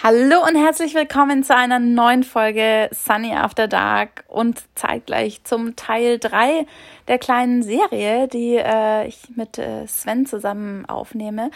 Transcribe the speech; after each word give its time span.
Hallo 0.00 0.44
und 0.46 0.54
herzlich 0.54 0.94
willkommen 0.94 1.42
zu 1.42 1.56
einer 1.56 1.80
neuen 1.80 2.22
Folge 2.22 2.88
Sunny 2.92 3.34
After 3.34 3.66
Dark 3.66 4.22
und 4.28 4.62
zeitgleich 4.76 5.42
zum 5.42 5.74
Teil 5.74 6.20
3 6.20 6.66
der 7.08 7.18
kleinen 7.18 7.64
Serie, 7.64 8.28
die 8.28 8.54
äh, 8.54 9.08
ich 9.08 9.18
mit 9.34 9.58
äh, 9.58 9.88
Sven 9.88 10.24
zusammen 10.24 10.86
aufnehme, 10.86 11.50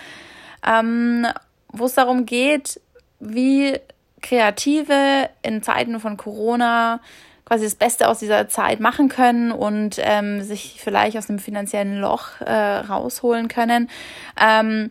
ähm, 0.66 1.24
wo 1.68 1.84
es 1.84 1.94
darum 1.94 2.26
geht, 2.26 2.80
wie 3.20 3.79
Kreative 4.23 5.30
in 5.43 5.62
Zeiten 5.62 6.00
von 6.00 6.16
Corona 6.16 6.98
quasi 7.45 7.62
das 7.62 7.77
Beste 7.77 8.09
aus 8.09 8.18
dieser 8.18 8.48
Zeit 8.48 8.80
machen 8.80 9.09
können 9.09 9.52
und 9.52 9.98
ähm, 10.00 10.43
sich 10.43 10.80
vielleicht 10.82 11.16
aus 11.16 11.30
einem 11.30 11.38
finanziellen 11.38 12.00
Loch 12.00 12.40
äh, 12.40 12.52
rausholen 12.52 13.46
können. 13.46 13.88
Ähm, 14.36 14.90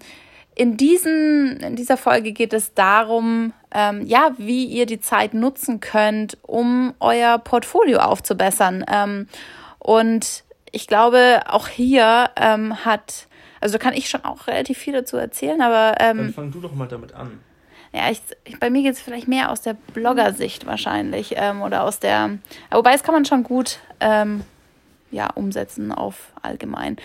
in, 0.56 0.78
diesen, 0.78 1.58
in 1.58 1.76
dieser 1.76 1.98
Folge 1.98 2.34
geht 2.34 2.54
es 2.54 2.74
darum, 2.74 3.54
ähm, 3.74 4.06
ja, 4.06 4.32
wie 4.38 4.66
ihr 4.66 4.86
die 4.86 5.00
Zeit 5.00 5.34
nutzen 5.34 5.80
könnt, 5.80 6.38
um 6.42 6.94
euer 7.00 7.38
Portfolio 7.38 8.00
aufzubessern. 8.00 8.86
Ähm, 8.92 9.28
und 9.80 10.44
ich 10.72 10.88
glaube, 10.88 11.42
auch 11.48 11.68
hier 11.68 12.30
ähm, 12.36 12.84
hat, 12.86 13.28
also 13.62 13.78
kann 13.78 13.94
ich 13.94 14.10
schon 14.10 14.26
auch 14.26 14.48
relativ 14.48 14.78
viel 14.78 14.94
dazu 14.94 15.18
erzählen, 15.18 15.62
aber. 15.62 15.96
Ähm, 16.00 16.18
Dann 16.18 16.34
fang 16.34 16.52
du 16.52 16.60
doch 16.60 16.74
mal 16.74 16.88
damit 16.88 17.14
an. 17.14 17.40
Ja, 17.94 18.10
ich, 18.10 18.22
ich, 18.46 18.58
bei 18.60 18.70
mir 18.70 18.84
geht 18.84 18.94
es 18.94 19.02
vielleicht 19.02 19.28
mehr 19.28 19.52
aus 19.52 19.62
der 19.62 19.74
Blogger-Sicht 19.94 20.66
wahrscheinlich 20.66 21.34
ähm, 21.36 21.62
oder 21.62 21.84
aus 21.84 22.00
der, 22.00 22.38
wobei 22.72 22.94
es 22.94 23.04
kann 23.04 23.14
man 23.14 23.26
schon 23.26 23.44
gut 23.44 23.80
ähm, 24.00 24.44
ja, 25.12 25.30
umsetzen 25.32 25.92
auf 25.92 26.32
allgemein. 26.42 26.96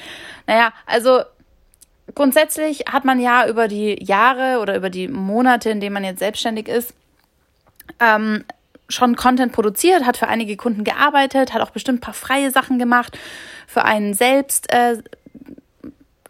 Naja, 0.47 0.73
also 0.87 1.23
grundsätzlich 2.15 2.85
hat 2.91 3.05
man 3.05 3.21
ja 3.21 3.49
über 3.49 3.69
die 3.69 4.03
Jahre 4.03 4.61
oder 4.61 4.77
über 4.77 4.91
die 4.91 5.09
Monate, 5.09 5.71
in 5.71 5.81
denen 5.81 5.95
man 5.95 6.05
jetzt 6.05 6.21
selbstständig 6.21 6.69
ist, 6.69 6.95
ähm, 8.01 8.45
schon 8.89 9.17
Content 9.17 9.53
produziert, 9.53 10.05
hat 10.05 10.17
für 10.17 10.29
einige 10.29 10.57
Kunden 10.57 10.85
gearbeitet, 10.85 11.53
hat 11.53 11.63
auch 11.63 11.71
bestimmt 11.71 11.99
ein 11.99 12.01
paar 12.01 12.15
freie 12.15 12.51
Sachen 12.51 12.79
gemacht, 12.79 13.19
für 13.67 13.85
einen 13.85 14.15
selbst 14.15 14.73
äh, 14.73 14.99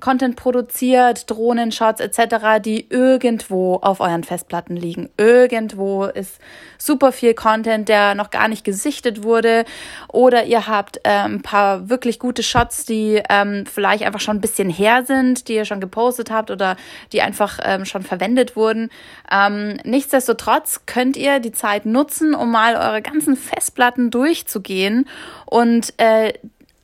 Content 0.01 0.37
produziert, 0.37 1.31
Drohnenshots 1.31 2.01
etc., 2.01 2.61
die 2.63 2.87
irgendwo 2.89 3.77
auf 3.77 4.01
euren 4.01 4.25
Festplatten 4.25 4.77
liegen. 4.77 5.09
Irgendwo 5.17 6.05
ist 6.05 6.39
super 6.79 7.13
viel 7.13 7.35
Content, 7.35 7.89
der 7.89 8.15
noch 8.15 8.31
gar 8.31 8.49
nicht 8.49 8.65
gesichtet 8.65 9.23
wurde. 9.23 9.65
Oder 10.09 10.45
ihr 10.45 10.67
habt 10.67 10.99
äh, 10.99 11.11
ein 11.11 11.43
paar 11.43 11.89
wirklich 11.89 12.19
gute 12.19 12.43
Shots, 12.43 12.85
die 12.85 13.23
ähm, 13.29 13.65
vielleicht 13.67 14.05
einfach 14.05 14.21
schon 14.21 14.37
ein 14.37 14.41
bisschen 14.41 14.71
her 14.71 15.05
sind, 15.05 15.49
die 15.49 15.55
ihr 15.55 15.65
schon 15.65 15.81
gepostet 15.81 16.31
habt 16.31 16.51
oder 16.51 16.77
die 17.13 17.23
einfach 17.23 17.59
ähm, 17.63 17.85
schon 17.85 18.03
verwendet 18.03 18.57
wurden. 18.57 18.91
Ähm, 19.31 19.79
nichtsdestotrotz 19.85 20.83
könnt 20.87 21.17
ihr 21.17 21.41
die 21.41 21.53
Zeit 21.53 21.87
nutzen, 21.87 22.35
um 22.35 22.51
mal 22.51 22.77
eure 22.77 23.03
ganzen 23.03 23.37
Festplatten 23.37 24.11
durchzugehen 24.11 25.09
und 25.47 25.95
äh, 25.99 26.35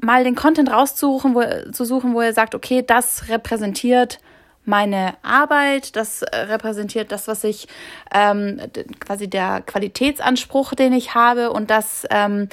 mal 0.02 0.24
den 0.24 0.34
Content 0.34 0.70
rauszusuchen, 0.70 1.34
wo, 1.34 1.42
zu 1.72 1.84
suchen, 1.84 2.12
wo 2.14 2.20
ihr 2.20 2.34
sagt, 2.34 2.54
okay, 2.54 2.84
das 2.86 3.28
repräsentiert 3.28 4.18
meine 4.64 5.14
Arbeit, 5.22 5.96
das 5.96 6.22
äh, 6.22 6.36
repräsentiert 6.36 7.10
das, 7.10 7.26
was 7.26 7.42
ich 7.44 7.66
ähm, 8.14 8.60
quasi 9.00 9.28
der 9.28 9.62
Qualitätsanspruch, 9.62 10.74
den 10.74 10.92
ich 10.92 11.14
habe 11.14 11.50
und 11.50 11.70
das 11.70 12.06
ähm, 12.10 12.48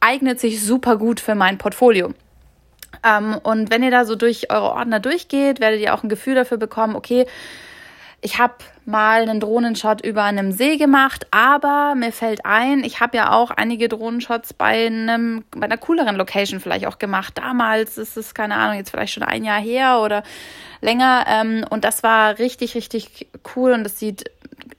eignet 0.00 0.38
sich 0.40 0.62
super 0.62 0.96
gut 0.96 1.20
für 1.20 1.34
mein 1.34 1.58
Portfolio. 1.58 2.12
Ähm, 3.04 3.38
und 3.42 3.70
wenn 3.70 3.82
ihr 3.82 3.90
da 3.90 4.04
so 4.04 4.14
durch 4.14 4.50
eure 4.50 4.72
Ordner 4.72 5.00
durchgeht, 5.00 5.60
werdet 5.60 5.80
ihr 5.80 5.94
auch 5.94 6.02
ein 6.02 6.08
Gefühl 6.08 6.34
dafür 6.34 6.58
bekommen, 6.58 6.94
okay, 6.94 7.26
ich 8.24 8.38
habe 8.38 8.54
mal 8.84 9.22
einen 9.22 9.40
Drohnenshot 9.40 10.00
über 10.04 10.22
einem 10.22 10.52
See 10.52 10.76
gemacht, 10.76 11.26
aber 11.32 11.94
mir 11.96 12.12
fällt 12.12 12.46
ein, 12.46 12.84
ich 12.84 13.00
habe 13.00 13.16
ja 13.16 13.32
auch 13.32 13.50
einige 13.50 13.88
Drohnenshots 13.88 14.54
bei 14.54 14.86
einem 14.86 15.44
bei 15.50 15.64
einer 15.64 15.76
cooleren 15.76 16.14
Location 16.16 16.60
vielleicht 16.60 16.86
auch 16.86 16.98
gemacht. 16.98 17.36
Damals 17.36 17.98
ist 17.98 18.16
es 18.16 18.32
keine 18.32 18.54
Ahnung, 18.54 18.76
jetzt 18.76 18.90
vielleicht 18.90 19.12
schon 19.12 19.24
ein 19.24 19.44
Jahr 19.44 19.60
her 19.60 20.00
oder 20.00 20.22
länger 20.80 21.24
ähm, 21.28 21.64
und 21.68 21.84
das 21.84 22.04
war 22.04 22.38
richtig 22.38 22.76
richtig 22.76 23.26
cool 23.56 23.72
und 23.72 23.82
das 23.82 23.98
sieht 23.98 24.30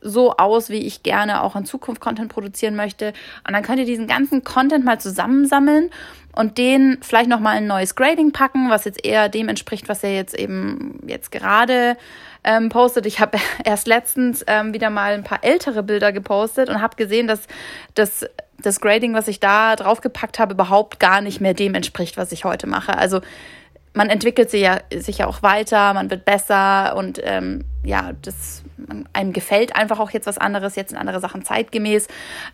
so 0.01 0.37
aus, 0.37 0.69
wie 0.69 0.85
ich 0.85 1.03
gerne 1.03 1.43
auch 1.43 1.55
in 1.55 1.65
Zukunft 1.65 2.01
Content 2.01 2.31
produzieren 2.31 2.75
möchte. 2.75 3.13
Und 3.47 3.53
dann 3.53 3.63
könnt 3.63 3.79
ihr 3.79 3.85
diesen 3.85 4.07
ganzen 4.07 4.43
Content 4.43 4.85
mal 4.85 4.99
zusammensammeln 4.99 5.89
und 6.35 6.57
den 6.57 6.97
vielleicht 7.01 7.29
noch 7.29 7.39
mal 7.39 7.51
ein 7.51 7.67
neues 7.67 7.95
Grading 7.95 8.31
packen, 8.31 8.69
was 8.69 8.85
jetzt 8.85 9.05
eher 9.05 9.29
dem 9.29 9.49
entspricht, 9.49 9.87
was 9.87 10.03
ihr 10.03 10.15
jetzt 10.15 10.37
eben 10.37 10.99
jetzt 11.05 11.31
gerade 11.31 11.95
ähm, 12.43 12.69
postet. 12.69 13.05
Ich 13.05 13.19
habe 13.19 13.37
erst 13.63 13.87
letztens 13.87 14.43
ähm, 14.47 14.73
wieder 14.73 14.89
mal 14.89 15.13
ein 15.13 15.23
paar 15.23 15.43
ältere 15.43 15.83
Bilder 15.83 16.11
gepostet 16.11 16.69
und 16.69 16.81
habe 16.81 16.95
gesehen, 16.95 17.27
dass 17.27 17.47
das, 17.93 18.25
das 18.59 18.81
Grading, 18.81 19.13
was 19.13 19.27
ich 19.27 19.39
da 19.39 19.75
draufgepackt 19.75 20.39
habe, 20.39 20.53
überhaupt 20.53 20.99
gar 20.99 21.21
nicht 21.21 21.39
mehr 21.39 21.53
dem 21.53 21.75
entspricht, 21.75 22.17
was 22.17 22.31
ich 22.31 22.45
heute 22.45 22.67
mache. 22.67 22.97
Also 22.97 23.21
man 23.93 24.09
entwickelt 24.09 24.49
sich 24.49 24.61
ja, 24.61 24.79
sich 24.93 25.19
ja 25.19 25.27
auch 25.27 25.43
weiter, 25.43 25.93
man 25.93 26.09
wird 26.09 26.25
besser 26.25 26.95
und 26.95 27.19
ähm, 27.23 27.65
ja, 27.83 28.11
das 28.21 28.63
einem 29.13 29.33
gefällt 29.33 29.75
einfach 29.75 29.99
auch 29.99 30.09
jetzt 30.11 30.27
was 30.27 30.37
anderes, 30.37 30.75
jetzt 30.75 30.89
sind 30.89 30.97
andere 30.97 31.19
Sachen 31.19 31.43
zeitgemäß. 31.43 32.07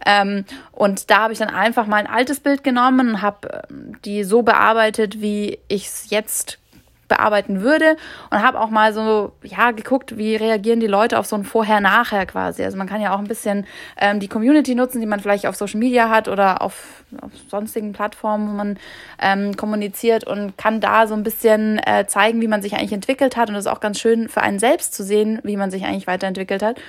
Ähm, 0.06 0.46
und 0.72 1.10
da 1.10 1.24
habe 1.24 1.34
ich 1.34 1.40
dann 1.40 1.50
einfach 1.50 1.88
mal 1.88 1.98
ein 1.98 2.08
altes 2.08 2.40
Bild 2.40 2.64
genommen 2.64 3.10
und 3.10 3.22
habe 3.22 3.64
ähm, 3.70 3.94
die 4.06 4.24
so 4.24 4.42
bearbeitet, 4.42 5.22
wie 5.22 5.60
ich 5.68 5.88
es 5.88 6.10
jetzt 6.10 6.60
bearbeiten 7.10 7.62
würde 7.62 7.98
und 8.30 8.42
habe 8.42 8.60
auch 8.60 8.70
mal 8.70 8.94
so 8.94 9.34
ja 9.44 9.72
geguckt, 9.72 10.18
wie 10.18 10.38
reagieren 10.38 10.80
die 10.80 10.88
Leute 10.88 11.20
auf 11.20 11.26
so 11.26 11.36
ein 11.36 11.44
Vorher-Nachher 11.44 12.26
quasi. 12.26 12.64
Also 12.64 12.78
man 12.78 12.88
kann 12.88 13.02
ja 13.02 13.14
auch 13.14 13.20
ein 13.20 13.28
bisschen 13.28 13.68
ähm, 14.00 14.22
die 14.22 14.30
Community 14.30 14.76
nutzen, 14.76 15.02
die 15.02 15.08
man 15.08 15.20
vielleicht 15.20 15.46
auf 15.46 15.58
Social 15.58 15.80
Media 15.80 16.10
hat 16.10 16.30
oder 16.30 16.62
auf, 16.62 17.04
auf 17.22 17.32
sonstigen 17.50 17.92
Plattformen, 17.92 18.50
wo 18.50 18.54
man 18.54 18.80
ähm, 19.22 19.58
kommuniziert 19.58 20.24
und 20.24 20.58
kann 20.58 20.80
da 20.80 21.08
so 21.08 21.16
ein 21.16 21.24
bisschen 21.24 21.80
äh, 21.86 22.06
zeigen, 22.08 22.40
wie 22.42 22.48
man 22.48 22.62
sich 22.62 22.76
eigentlich 22.76 22.94
entwickelt 22.94 23.36
hat 23.36 23.50
und 23.50 23.56
das 23.56 23.66
ist 23.66 23.72
auch 23.72 23.82
ganz 23.82 24.00
schön 24.00 24.30
für 24.30 24.42
einen 24.42 24.60
selbst 24.60 24.94
zu 24.94 25.04
sehen, 25.04 25.40
wie 25.44 25.58
man 25.58 25.72
sich 25.72 25.84
eigentlich 25.84 26.08
weiterentwickelt 26.08 26.64
hat 26.64 26.80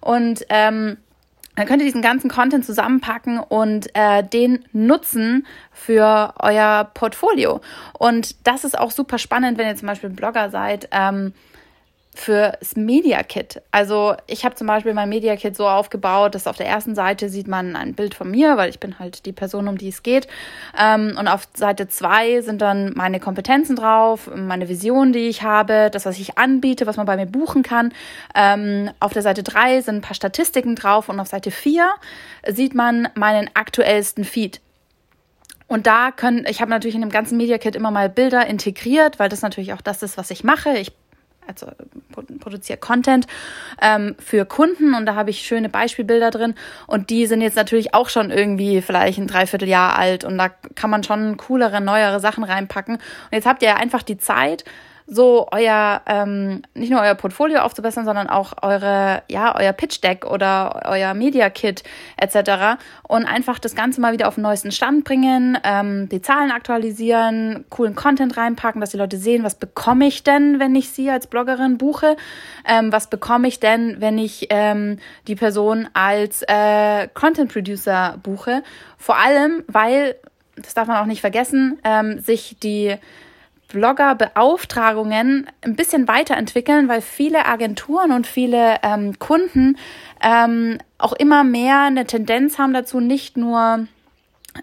und 0.00 0.44
ähm, 0.50 0.98
dann 1.56 1.66
könnt 1.66 1.82
ihr 1.82 1.86
diesen 1.86 2.02
ganzen 2.02 2.30
Content 2.30 2.64
zusammenpacken 2.64 3.38
und 3.38 3.94
äh, 3.94 4.24
den 4.24 4.64
nutzen 4.72 5.46
für 5.70 6.34
euer 6.38 6.90
Portfolio. 6.94 7.60
Und 7.98 8.46
das 8.46 8.64
ist 8.64 8.78
auch 8.78 8.90
super 8.90 9.18
spannend, 9.18 9.58
wenn 9.58 9.66
ihr 9.66 9.76
zum 9.76 9.88
Beispiel 9.88 10.10
Blogger 10.10 10.50
seid. 10.50 10.88
Ähm, 10.92 11.34
fürs 12.14 12.76
Media 12.76 13.22
Kit. 13.22 13.62
Also 13.70 14.14
ich 14.26 14.44
habe 14.44 14.54
zum 14.54 14.66
Beispiel 14.66 14.92
mein 14.92 15.08
Media 15.08 15.34
Kit 15.36 15.56
so 15.56 15.66
aufgebaut, 15.66 16.34
dass 16.34 16.46
auf 16.46 16.56
der 16.56 16.66
ersten 16.66 16.94
Seite 16.94 17.30
sieht 17.30 17.48
man 17.48 17.74
ein 17.74 17.94
Bild 17.94 18.14
von 18.14 18.30
mir, 18.30 18.58
weil 18.58 18.68
ich 18.68 18.80
bin 18.80 18.98
halt 18.98 19.24
die 19.24 19.32
Person, 19.32 19.66
um 19.66 19.78
die 19.78 19.88
es 19.88 20.02
geht. 20.02 20.28
Ähm, 20.78 21.16
und 21.18 21.26
auf 21.26 21.48
Seite 21.54 21.88
zwei 21.88 22.42
sind 22.42 22.60
dann 22.60 22.92
meine 22.94 23.18
Kompetenzen 23.18 23.76
drauf, 23.76 24.30
meine 24.34 24.68
Vision, 24.68 25.12
die 25.12 25.28
ich 25.28 25.42
habe, 25.42 25.88
das, 25.90 26.04
was 26.04 26.18
ich 26.18 26.36
anbiete, 26.36 26.86
was 26.86 26.98
man 26.98 27.06
bei 27.06 27.16
mir 27.16 27.26
buchen 27.26 27.62
kann. 27.62 27.92
Ähm, 28.34 28.90
auf 29.00 29.14
der 29.14 29.22
Seite 29.22 29.42
drei 29.42 29.80
sind 29.80 29.96
ein 29.96 30.02
paar 30.02 30.14
Statistiken 30.14 30.76
drauf 30.76 31.08
und 31.08 31.18
auf 31.18 31.28
Seite 31.28 31.50
vier 31.50 31.88
sieht 32.46 32.74
man 32.74 33.08
meinen 33.14 33.48
aktuellsten 33.54 34.24
Feed. 34.24 34.60
Und 35.66 35.86
da 35.86 36.10
können, 36.10 36.44
ich 36.46 36.60
habe 36.60 36.70
natürlich 36.70 36.94
in 36.94 37.00
dem 37.00 37.10
ganzen 37.10 37.38
Media 37.38 37.56
Kit 37.56 37.74
immer 37.74 37.90
mal 37.90 38.10
Bilder 38.10 38.46
integriert, 38.46 39.18
weil 39.18 39.30
das 39.30 39.40
natürlich 39.40 39.72
auch 39.72 39.80
das 39.80 40.02
ist, 40.02 40.18
was 40.18 40.30
ich 40.30 40.44
mache. 40.44 40.76
Ich 40.76 40.92
also 41.46 41.66
produziere 42.40 42.78
Content 42.78 43.26
ähm, 43.80 44.14
für 44.18 44.44
Kunden 44.44 44.94
und 44.94 45.06
da 45.06 45.14
habe 45.14 45.30
ich 45.30 45.40
schöne 45.40 45.68
Beispielbilder 45.68 46.30
drin 46.30 46.54
und 46.86 47.10
die 47.10 47.26
sind 47.26 47.40
jetzt 47.40 47.56
natürlich 47.56 47.94
auch 47.94 48.08
schon 48.08 48.30
irgendwie 48.30 48.80
vielleicht 48.82 49.18
ein 49.18 49.26
Dreivierteljahr 49.26 49.98
alt 49.98 50.24
und 50.24 50.38
da 50.38 50.48
kann 50.48 50.90
man 50.90 51.02
schon 51.02 51.36
coolere, 51.36 51.80
neuere 51.80 52.20
Sachen 52.20 52.44
reinpacken. 52.44 52.96
Und 52.96 53.32
jetzt 53.32 53.46
habt 53.46 53.62
ihr 53.62 53.76
einfach 53.76 54.02
die 54.02 54.18
Zeit, 54.18 54.64
so 55.06 55.48
euer, 55.50 56.02
ähm, 56.06 56.62
nicht 56.74 56.90
nur 56.90 57.00
euer 57.00 57.14
Portfolio 57.14 57.60
aufzubessern, 57.60 58.04
sondern 58.04 58.28
auch 58.28 58.54
eure, 58.62 59.22
ja, 59.28 59.54
euer 59.56 59.72
Pitch 59.72 60.02
Deck 60.02 60.24
oder 60.24 60.82
euer 60.86 61.14
Media 61.14 61.50
Kit 61.50 61.82
etc. 62.16 62.80
Und 63.06 63.26
einfach 63.26 63.58
das 63.58 63.74
Ganze 63.74 64.00
mal 64.00 64.12
wieder 64.12 64.28
auf 64.28 64.36
den 64.36 64.42
neuesten 64.42 64.72
Stand 64.72 65.04
bringen, 65.04 65.58
ähm, 65.64 66.08
die 66.08 66.22
Zahlen 66.22 66.50
aktualisieren, 66.50 67.64
coolen 67.68 67.94
Content 67.94 68.36
reinpacken, 68.36 68.80
dass 68.80 68.90
die 68.90 68.96
Leute 68.96 69.18
sehen, 69.18 69.44
was 69.44 69.54
bekomme 69.54 70.06
ich 70.06 70.22
denn, 70.22 70.58
wenn 70.60 70.74
ich 70.74 70.90
sie 70.90 71.10
als 71.10 71.26
Bloggerin 71.26 71.78
buche, 71.78 72.16
ähm, 72.66 72.92
was 72.92 73.08
bekomme 73.08 73.48
ich 73.48 73.60
denn, 73.60 74.00
wenn 74.00 74.18
ich 74.18 74.46
ähm, 74.50 74.98
die 75.26 75.36
Person 75.36 75.88
als 75.94 76.42
äh, 76.46 77.08
Content 77.14 77.52
Producer 77.52 78.18
buche. 78.22 78.62
Vor 78.96 79.16
allem, 79.18 79.64
weil, 79.66 80.16
das 80.56 80.74
darf 80.74 80.86
man 80.88 80.98
auch 80.98 81.06
nicht 81.06 81.20
vergessen, 81.20 81.78
ähm, 81.84 82.20
sich 82.20 82.56
die 82.62 82.96
Blogger-Beauftragungen 83.72 85.46
ein 85.62 85.76
bisschen 85.76 86.08
weiterentwickeln, 86.08 86.88
weil 86.88 87.00
viele 87.00 87.46
Agenturen 87.46 88.12
und 88.12 88.26
viele 88.26 88.76
ähm, 88.82 89.18
Kunden 89.18 89.76
ähm, 90.22 90.78
auch 90.98 91.12
immer 91.12 91.44
mehr 91.44 91.82
eine 91.82 92.06
Tendenz 92.06 92.58
haben 92.58 92.72
dazu, 92.72 93.00
nicht 93.00 93.36
nur 93.36 93.86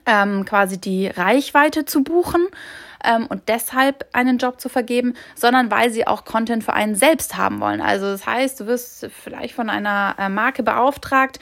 ähm, 0.05 0.45
quasi 0.45 0.79
die 0.79 1.07
Reichweite 1.07 1.85
zu 1.85 2.03
buchen, 2.03 2.47
ähm, 3.03 3.27
und 3.27 3.43
deshalb 3.47 4.07
einen 4.13 4.37
Job 4.37 4.59
zu 4.59 4.69
vergeben, 4.69 5.13
sondern 5.35 5.71
weil 5.71 5.89
sie 5.89 6.07
auch 6.07 6.25
Content 6.25 6.63
für 6.63 6.73
einen 6.73 6.95
selbst 6.95 7.37
haben 7.37 7.59
wollen. 7.59 7.81
Also 7.81 8.07
das 8.11 8.25
heißt, 8.25 8.59
du 8.59 8.67
wirst 8.67 9.07
vielleicht 9.11 9.53
von 9.53 9.69
einer 9.69 10.15
äh, 10.17 10.29
Marke 10.29 10.63
beauftragt, 10.63 11.39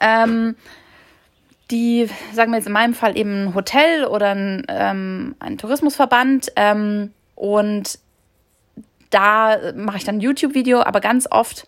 ähm, 0.00 0.56
die, 1.70 2.08
sagen 2.32 2.52
wir 2.52 2.58
jetzt 2.58 2.66
in 2.66 2.72
meinem 2.72 2.94
Fall 2.94 3.16
eben 3.16 3.48
ein 3.48 3.54
Hotel 3.54 4.04
oder 4.04 4.30
ein, 4.30 4.64
ähm, 4.68 5.34
ein 5.38 5.58
Tourismusverband 5.58 6.52
ähm, 6.56 7.12
und 7.34 7.98
da 9.10 9.58
mache 9.74 9.98
ich 9.98 10.04
dann 10.04 10.16
ein 10.16 10.20
YouTube-Video, 10.20 10.82
aber 10.82 11.00
ganz 11.00 11.26
oft 11.30 11.66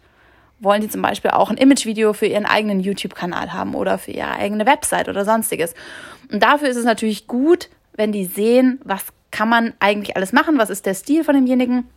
wollen 0.61 0.81
die 0.81 0.89
zum 0.89 1.03
Beispiel 1.03 1.33
auch 1.33 1.51
ein 1.51 1.57
Image-Video 1.57 2.13
für 2.13 2.27
ihren 2.27 2.47
eigenen 2.47 2.81
YouTube-Kanal 2.81 3.53
haben 3.53 3.75
oder 3.75 3.99
für 3.99 4.13
ihre 4.13 4.33
eigene 4.33 4.65
Website 4.65 5.09
oder 5.09 5.25
sonstiges. 5.25 5.75
Und 6.31 6.43
dafür 6.43 6.69
ist 6.69 6.77
es 6.77 6.85
natürlich 6.85 7.27
gut, 7.27 7.69
wenn 7.95 8.13
die 8.13 8.25
sehen, 8.25 8.81
was 8.85 9.05
kann 9.33 9.49
man 9.49 9.73
eigentlich 9.81 10.17
alles 10.17 10.33
machen, 10.33 10.59
was 10.59 10.71
ist 10.71 10.87
der 10.87 10.95
Stil 10.95 11.25
von 11.25 11.35
demjenigen 11.35 11.89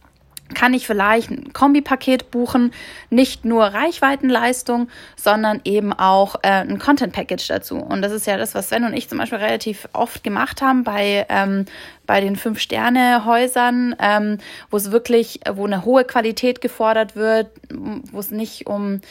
kann 0.54 0.74
ich 0.74 0.86
vielleicht 0.86 1.32
ein 1.32 1.54
Kombipaket 1.54 2.30
buchen, 2.30 2.72
nicht 3.10 3.46
nur 3.46 3.64
Reichweitenleistung, 3.64 4.90
sondern 5.16 5.60
eben 5.64 5.92
auch 5.92 6.36
äh, 6.44 6.50
ein 6.50 6.78
Content 6.78 7.14
Package 7.14 7.48
dazu. 7.48 7.78
Und 7.78 8.04
das 8.04 8.12
ist 8.12 8.28
ja 8.28 8.38
das, 8.38 8.54
was 8.54 8.70
Sven 8.70 8.84
und 8.84 8.94
ich 8.94 9.10
zum 9.10 9.18
Beispiel 9.18 9.40
relativ 9.40 9.90
oft 9.94 10.24
gemacht 10.24 10.62
haben 10.62 10.84
bei 10.84 11.26
ähm, 11.30 11.66
bei 12.06 12.22
den 12.22 12.36
fünf 12.36 12.60
Sterne 12.60 13.26
Häusern, 13.26 13.96
ähm, 14.00 14.38
wo 14.70 14.78
es 14.78 14.92
wirklich, 14.92 15.40
wo 15.52 15.66
eine 15.66 15.86
hohe 15.86 16.04
Qualität 16.04 16.62
gefordert 16.62 17.16
wird, 17.16 17.50
wo 17.70 18.20
es 18.20 18.30
nicht 18.30 18.68
um 18.68 19.02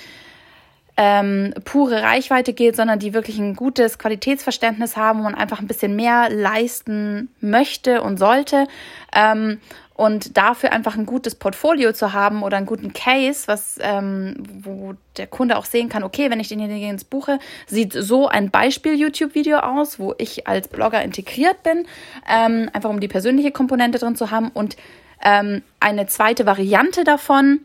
ähm, 0.97 1.53
pure 1.65 2.03
Reichweite 2.03 2.53
geht, 2.53 2.77
sondern 2.77 2.99
die 2.99 3.15
wirklich 3.15 3.39
ein 3.39 3.57
gutes 3.57 3.99
Qualitätsverständnis 3.99 4.97
haben 4.97 5.27
und 5.27 5.35
einfach 5.35 5.61
ein 5.61 5.67
bisschen 5.67 5.97
mehr 5.97 6.29
leisten 6.31 7.31
möchte 7.41 8.03
und 8.03 8.19
sollte. 8.19 8.69
Ähm, 9.13 9.61
und 9.95 10.37
dafür 10.37 10.73
einfach 10.73 10.97
ein 10.97 11.07
gutes 11.07 11.37
Portfolio 11.37 11.93
zu 11.93 12.13
haben 12.13 12.43
oder 12.43 12.57
einen 12.57 12.67
guten 12.67 12.93
Case, 12.93 13.45
was, 13.47 13.79
ähm, 13.81 14.35
wo 14.63 14.95
der 15.17 15.29
Kunde 15.29 15.57
auch 15.57 15.65
sehen 15.65 15.89
kann, 15.89 16.03
okay, 16.03 16.31
wenn 16.31 16.41
ich 16.41 16.49
denjenigen 16.49 16.91
ins 16.91 17.05
buche, 17.05 17.39
sieht 17.67 17.93
so 17.93 18.27
ein 18.27 18.51
Beispiel-YouTube-Video 18.51 19.59
aus, 19.59 20.01
wo 20.01 20.15
ich 20.19 20.49
als 20.49 20.67
Blogger 20.67 21.03
integriert 21.03 21.63
bin, 21.63 21.87
ähm, 22.29 22.69
einfach 22.73 22.91
um 22.91 22.99
die 22.99 23.09
persönliche 23.09 23.53
Komponente 23.53 23.99
drin 23.99 24.17
zu 24.17 24.33
haben. 24.33 24.49
Und 24.49 24.77
ähm, 25.25 25.63
eine 25.79 26.07
zweite 26.07 26.45
Variante 26.45 27.05
davon 27.05 27.61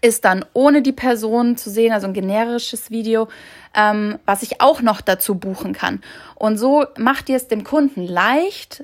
ist 0.00 0.24
dann 0.24 0.44
ohne 0.52 0.82
die 0.82 0.92
Person 0.92 1.56
zu 1.56 1.70
sehen, 1.70 1.92
also 1.92 2.08
ein 2.08 2.12
generisches 2.12 2.90
Video, 2.90 3.28
ähm, 3.74 4.18
was 4.26 4.42
ich 4.42 4.60
auch 4.60 4.82
noch 4.82 5.00
dazu 5.00 5.36
buchen 5.36 5.74
kann. 5.74 6.02
Und 6.34 6.56
so 6.56 6.86
macht 6.98 7.28
ihr 7.28 7.36
es 7.36 7.46
dem 7.46 7.62
Kunden 7.62 8.04
leicht, 8.04 8.82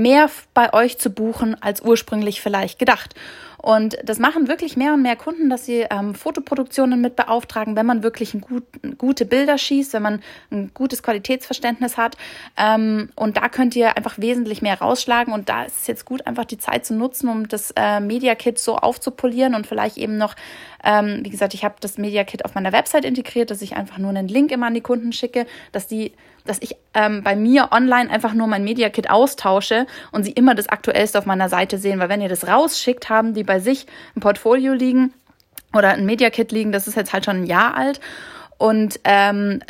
mehr 0.00 0.30
bei 0.54 0.72
euch 0.72 0.98
zu 0.98 1.10
buchen 1.10 1.60
als 1.60 1.80
ursprünglich 1.82 2.40
vielleicht 2.40 2.78
gedacht. 2.78 3.14
Und 3.62 3.96
das 4.04 4.18
machen 4.18 4.48
wirklich 4.48 4.76
mehr 4.76 4.92
und 4.92 5.02
mehr 5.02 5.14
Kunden, 5.14 5.48
dass 5.48 5.64
sie 5.64 5.86
ähm, 5.88 6.14
Fotoproduktionen 6.14 7.00
mit 7.00 7.14
beauftragen, 7.14 7.76
wenn 7.76 7.86
man 7.86 8.02
wirklich 8.02 8.36
gut, 8.40 8.64
gute 8.98 9.24
Bilder 9.24 9.56
schießt, 9.56 9.92
wenn 9.94 10.02
man 10.02 10.22
ein 10.50 10.72
gutes 10.74 11.02
Qualitätsverständnis 11.02 11.96
hat. 11.96 12.16
Ähm, 12.56 13.10
und 13.14 13.36
da 13.36 13.48
könnt 13.48 13.76
ihr 13.76 13.96
einfach 13.96 14.18
wesentlich 14.18 14.62
mehr 14.62 14.80
rausschlagen. 14.80 15.32
Und 15.32 15.48
da 15.48 15.62
ist 15.62 15.82
es 15.82 15.86
jetzt 15.86 16.04
gut, 16.04 16.26
einfach 16.26 16.44
die 16.44 16.58
Zeit 16.58 16.84
zu 16.84 16.94
nutzen, 16.94 17.28
um 17.28 17.46
das 17.46 17.72
äh, 17.76 18.00
Media 18.00 18.34
Kit 18.34 18.58
so 18.58 18.76
aufzupolieren 18.76 19.54
und 19.54 19.66
vielleicht 19.66 19.96
eben 19.96 20.18
noch, 20.18 20.34
ähm, 20.82 21.20
wie 21.22 21.30
gesagt, 21.30 21.54
ich 21.54 21.64
habe 21.64 21.76
das 21.80 21.98
Media 21.98 22.24
Kit 22.24 22.44
auf 22.44 22.56
meiner 22.56 22.72
Website 22.72 23.04
integriert, 23.04 23.52
dass 23.52 23.62
ich 23.62 23.76
einfach 23.76 23.98
nur 23.98 24.10
einen 24.10 24.26
Link 24.26 24.50
immer 24.50 24.66
an 24.66 24.74
die 24.74 24.80
Kunden 24.80 25.12
schicke, 25.12 25.46
dass 25.70 25.86
die 25.86 26.12
dass 26.44 26.58
ich 26.60 26.76
ähm, 26.94 27.22
bei 27.22 27.36
mir 27.36 27.68
online 27.70 28.10
einfach 28.10 28.34
nur 28.34 28.46
mein 28.46 28.64
Media 28.64 28.88
Kit 28.90 29.10
austausche 29.10 29.86
und 30.10 30.24
sie 30.24 30.32
immer 30.32 30.54
das 30.54 30.68
Aktuellste 30.68 31.18
auf 31.18 31.26
meiner 31.26 31.48
Seite 31.48 31.78
sehen. 31.78 31.98
Weil 32.00 32.08
wenn 32.08 32.20
ihr 32.20 32.28
das 32.28 32.46
rausschickt, 32.46 33.08
haben 33.08 33.34
die 33.34 33.44
bei 33.44 33.51
sich 33.60 33.86
ein 34.16 34.20
Portfolio 34.20 34.72
liegen 34.72 35.12
oder 35.74 35.90
ein 35.90 36.06
Media 36.06 36.30
Kit 36.30 36.52
liegen, 36.52 36.72
das 36.72 36.86
ist 36.86 36.96
jetzt 36.96 37.12
halt 37.12 37.24
schon 37.24 37.42
ein 37.42 37.46
Jahr 37.46 37.76
alt. 37.76 38.00
Und 38.58 39.00
ähm, 39.04 39.60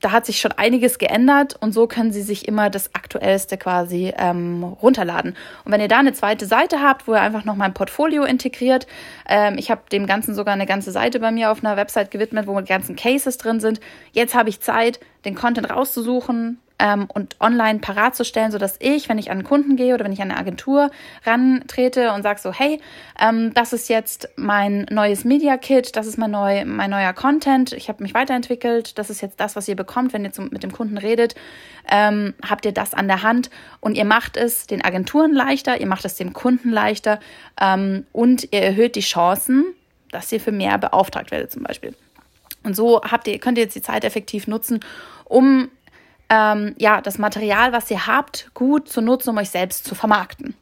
da 0.00 0.12
hat 0.12 0.26
sich 0.26 0.40
schon 0.40 0.52
einiges 0.52 0.98
geändert 0.98 1.56
und 1.60 1.72
so 1.72 1.86
können 1.86 2.12
Sie 2.12 2.22
sich 2.22 2.48
immer 2.48 2.70
das 2.70 2.94
Aktuellste 2.94 3.58
quasi 3.58 4.12
ähm, 4.16 4.64
runterladen. 4.64 5.36
Und 5.64 5.72
wenn 5.72 5.80
ihr 5.80 5.88
da 5.88 5.98
eine 5.98 6.14
zweite 6.14 6.46
Seite 6.46 6.80
habt, 6.80 7.06
wo 7.06 7.12
ihr 7.12 7.20
einfach 7.20 7.44
noch 7.44 7.54
mal 7.54 7.66
ein 7.66 7.74
Portfolio 7.74 8.24
integriert, 8.24 8.86
ähm, 9.28 9.56
ich 9.58 9.70
habe 9.70 9.82
dem 9.92 10.06
Ganzen 10.06 10.34
sogar 10.34 10.54
eine 10.54 10.66
ganze 10.66 10.90
Seite 10.90 11.20
bei 11.20 11.30
mir 11.30 11.50
auf 11.50 11.62
einer 11.62 11.76
Website 11.76 12.10
gewidmet, 12.10 12.46
wo 12.46 12.58
die 12.60 12.66
ganzen 12.66 12.96
Cases 12.96 13.36
drin 13.36 13.60
sind. 13.60 13.80
Jetzt 14.12 14.34
habe 14.34 14.48
ich 14.48 14.60
Zeit, 14.60 15.00
den 15.26 15.34
Content 15.34 15.70
rauszusuchen, 15.70 16.58
ähm, 16.80 17.06
und 17.12 17.36
online 17.40 17.78
parat 17.78 18.16
zu 18.16 18.24
stellen, 18.24 18.50
sodass 18.50 18.76
ich, 18.80 19.08
wenn 19.08 19.18
ich 19.18 19.30
an 19.30 19.38
einen 19.38 19.46
Kunden 19.46 19.76
gehe 19.76 19.94
oder 19.94 20.04
wenn 20.04 20.12
ich 20.12 20.22
an 20.22 20.30
eine 20.30 20.40
Agentur 20.40 20.90
rantrete 21.24 22.12
und 22.12 22.22
sage 22.22 22.40
so, 22.40 22.52
hey, 22.52 22.80
ähm, 23.20 23.52
das 23.54 23.72
ist 23.72 23.88
jetzt 23.88 24.30
mein 24.36 24.86
neues 24.90 25.24
Media 25.24 25.58
Kit, 25.58 25.94
das 25.94 26.06
ist 26.06 26.16
mein, 26.16 26.30
neu, 26.30 26.64
mein 26.64 26.90
neuer 26.90 27.12
Content, 27.12 27.72
ich 27.72 27.88
habe 27.88 28.02
mich 28.02 28.14
weiterentwickelt, 28.14 28.98
das 28.98 29.10
ist 29.10 29.20
jetzt 29.20 29.38
das, 29.38 29.54
was 29.54 29.68
ihr 29.68 29.76
bekommt, 29.76 30.12
wenn 30.12 30.24
ihr 30.24 30.32
zum, 30.32 30.48
mit 30.50 30.62
dem 30.62 30.72
Kunden 30.72 30.96
redet, 30.96 31.34
ähm, 31.90 32.34
habt 32.48 32.64
ihr 32.64 32.72
das 32.72 32.94
an 32.94 33.06
der 33.06 33.22
Hand 33.22 33.50
und 33.80 33.96
ihr 33.96 34.06
macht 34.06 34.36
es 34.36 34.66
den 34.66 34.82
Agenturen 34.82 35.34
leichter, 35.34 35.80
ihr 35.80 35.86
macht 35.86 36.04
es 36.06 36.16
dem 36.16 36.32
Kunden 36.32 36.70
leichter 36.70 37.20
ähm, 37.60 38.06
und 38.12 38.52
ihr 38.52 38.62
erhöht 38.62 38.96
die 38.96 39.00
Chancen, 39.00 39.66
dass 40.10 40.32
ihr 40.32 40.40
für 40.40 40.52
mehr 40.52 40.78
beauftragt 40.78 41.30
werdet 41.30 41.52
zum 41.52 41.62
Beispiel. 41.62 41.94
Und 42.62 42.74
so 42.74 43.00
habt 43.02 43.26
ihr, 43.28 43.38
könnt 43.38 43.58
ihr 43.58 43.64
jetzt 43.64 43.76
die 43.76 43.82
Zeit 43.82 44.04
effektiv 44.04 44.46
nutzen, 44.46 44.80
um 45.24 45.68
ähm, 46.30 46.74
ja, 46.78 47.00
das 47.00 47.18
Material, 47.18 47.72
was 47.72 47.90
ihr 47.90 48.06
habt, 48.06 48.50
gut 48.54 48.88
zu 48.88 49.02
nutzen, 49.02 49.30
um 49.30 49.38
euch 49.38 49.50
selbst 49.50 49.84
zu 49.84 49.94
vermarkten. 49.94 50.54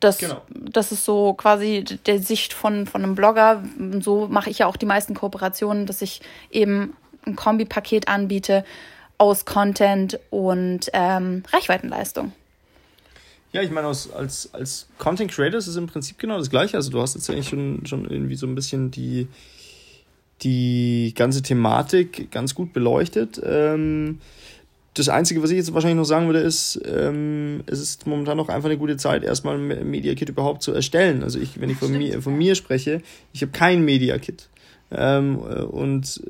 Das, 0.00 0.18
genau. 0.18 0.42
das 0.48 0.92
ist 0.92 1.04
so 1.04 1.34
quasi 1.34 1.84
der 2.06 2.18
Sicht 2.20 2.52
von, 2.52 2.86
von 2.86 3.02
einem 3.02 3.14
Blogger. 3.14 3.62
So 4.00 4.26
mache 4.28 4.50
ich 4.50 4.58
ja 4.58 4.66
auch 4.66 4.76
die 4.76 4.86
meisten 4.86 5.14
Kooperationen, 5.14 5.86
dass 5.86 6.02
ich 6.02 6.20
eben 6.50 6.96
ein 7.26 7.36
Kombipaket 7.36 8.08
anbiete 8.08 8.64
aus 9.18 9.44
Content 9.44 10.18
und 10.30 10.90
ähm, 10.92 11.42
Reichweitenleistung. 11.52 12.32
Ja, 13.52 13.62
ich 13.62 13.70
meine, 13.70 13.86
als, 13.86 14.10
als, 14.10 14.52
als 14.52 14.88
Content 14.98 15.30
Creator 15.30 15.58
ist 15.58 15.66
es 15.66 15.76
im 15.76 15.86
Prinzip 15.86 16.18
genau 16.18 16.38
das 16.38 16.50
Gleiche. 16.50 16.76
Also 16.76 16.90
du 16.90 17.00
hast 17.00 17.14
jetzt 17.14 17.30
eigentlich 17.30 17.48
schon, 17.48 17.86
schon 17.86 18.10
irgendwie 18.10 18.34
so 18.34 18.46
ein 18.46 18.54
bisschen 18.54 18.90
die, 18.90 19.28
die 20.42 21.14
ganze 21.14 21.42
Thematik 21.42 22.30
ganz 22.30 22.54
gut 22.54 22.72
beleuchtet. 22.72 23.40
Ähm, 23.44 24.20
das 24.98 25.08
Einzige, 25.10 25.42
was 25.42 25.50
ich 25.50 25.58
jetzt 25.58 25.74
wahrscheinlich 25.74 25.98
noch 25.98 26.04
sagen 26.04 26.26
würde, 26.26 26.40
ist, 26.40 26.80
ähm, 26.86 27.62
es 27.66 27.80
ist 27.80 28.06
momentan 28.06 28.36
noch 28.36 28.48
einfach 28.48 28.68
eine 28.68 28.78
gute 28.78 28.96
Zeit, 28.96 29.24
erstmal 29.24 29.56
ein 29.56 29.90
Media 29.90 30.14
Kit 30.14 30.30
überhaupt 30.30 30.62
zu 30.62 30.72
erstellen. 30.72 31.22
Also 31.22 31.38
ich, 31.38 31.60
wenn 31.60 31.68
ich 31.68 31.76
von 31.76 31.92
mir, 31.92 32.22
von 32.22 32.36
mir 32.36 32.54
spreche, 32.54 33.02
ich 33.32 33.42
habe 33.42 33.52
kein 33.52 33.84
Media 33.84 34.18
Kit. 34.18 34.48
Ähm, 34.90 35.36
und 35.36 36.22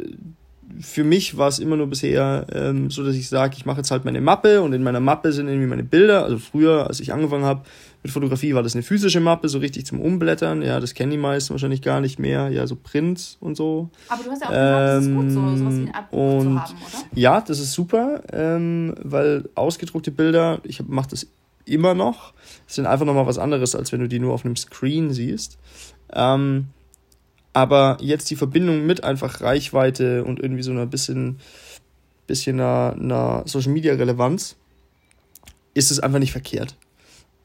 für 0.81 1.05
mich 1.05 1.37
war 1.37 1.49
es 1.49 1.59
immer 1.59 1.77
nur 1.77 1.87
bisher 1.87 2.47
ähm, 2.53 2.91
so, 2.91 3.05
dass 3.05 3.15
ich 3.15 3.29
sage, 3.29 3.55
ich 3.57 3.67
mache 3.67 3.79
jetzt 3.79 3.91
halt 3.91 4.05
meine 4.05 4.21
Mappe 4.21 4.63
und 4.63 4.73
in 4.73 4.83
meiner 4.83 5.01
Mappe 5.01 5.33
sind 5.33 5.49
irgendwie 5.49 5.67
meine 5.67 5.85
Bilder. 5.85 6.25
Also 6.25 6.39
früher, 6.39 6.87
als 6.87 7.01
ich 7.01 7.13
angefangen 7.13 7.45
habe 7.45 7.63
mit 8.03 8.13
Fotografie, 8.13 8.55
war 8.55 8.63
das 8.63 8.75
eine 8.75 8.83
physische 8.83 9.21
Mappe, 9.21 9.49
so 9.49 9.59
richtig 9.59 9.87
zum 9.87 10.01
Umblättern. 10.01 10.63
Ja, 10.63 10.81
das 10.81 10.95
kennen 10.95 11.13
die 11.13 11.19
meisten 11.19 11.51
wahrscheinlich 11.51 11.83
gar 11.83 12.01
nicht 12.01 12.19
mehr. 12.19 12.49
Ja, 12.51 12.67
so 12.67 12.77
Prints 12.77 13.37
und 13.41 13.57
so. 13.57 13.91
Aber 14.09 14.23
du 14.23 14.31
hast 14.31 14.43
ja 14.43 14.49
auch 14.49 14.51
gesagt, 14.51 14.55
ähm, 14.55 14.97
das 14.97 15.07
ist 15.07 15.15
gut, 15.15 15.31
so, 15.31 15.57
sowas 15.57 15.75
wie 15.75 15.83
ein 15.83 15.95
Art 15.95 16.13
und, 16.13 16.43
zu 16.43 16.61
haben, 16.61 16.75
oder? 16.75 17.21
Ja, 17.21 17.41
das 17.41 17.59
ist 17.59 17.73
super, 17.73 18.23
ähm, 18.33 18.95
weil 19.03 19.49
ausgedruckte 19.55 20.11
Bilder, 20.11 20.61
ich 20.65 20.87
mache 20.87 21.11
das 21.11 21.27
immer 21.65 21.95
noch, 21.95 22.33
sind 22.67 22.87
einfach 22.87 23.07
nochmal 23.07 23.27
was 23.27 23.39
anderes, 23.39 23.75
als 23.75 23.93
wenn 23.93 24.01
du 24.01 24.09
die 24.09 24.19
nur 24.19 24.35
auf 24.35 24.45
einem 24.45 24.57
Screen 24.57 25.13
siehst. 25.13 25.59
Ähm, 26.13 26.67
aber 27.57 27.97
jetzt 28.03 28.29
die 28.29 28.37
Verbindung 28.37 28.85
mit 28.85 29.03
einfach 29.03 29.41
Reichweite 29.41 30.25
und 30.25 30.41
irgendwie 30.41 30.63
so 30.63 30.73
einer 30.73 30.85
bisschen, 30.85 31.39
bisschen 32.27 32.61
einer, 32.61 32.95
einer 33.01 33.45
Social 33.47 33.73
Media 33.73 33.95
Relevanz 33.95 34.57
ist 35.73 35.91
es 35.91 35.99
einfach 35.99 36.19
nicht 36.19 36.33
verkehrt. 36.33 36.77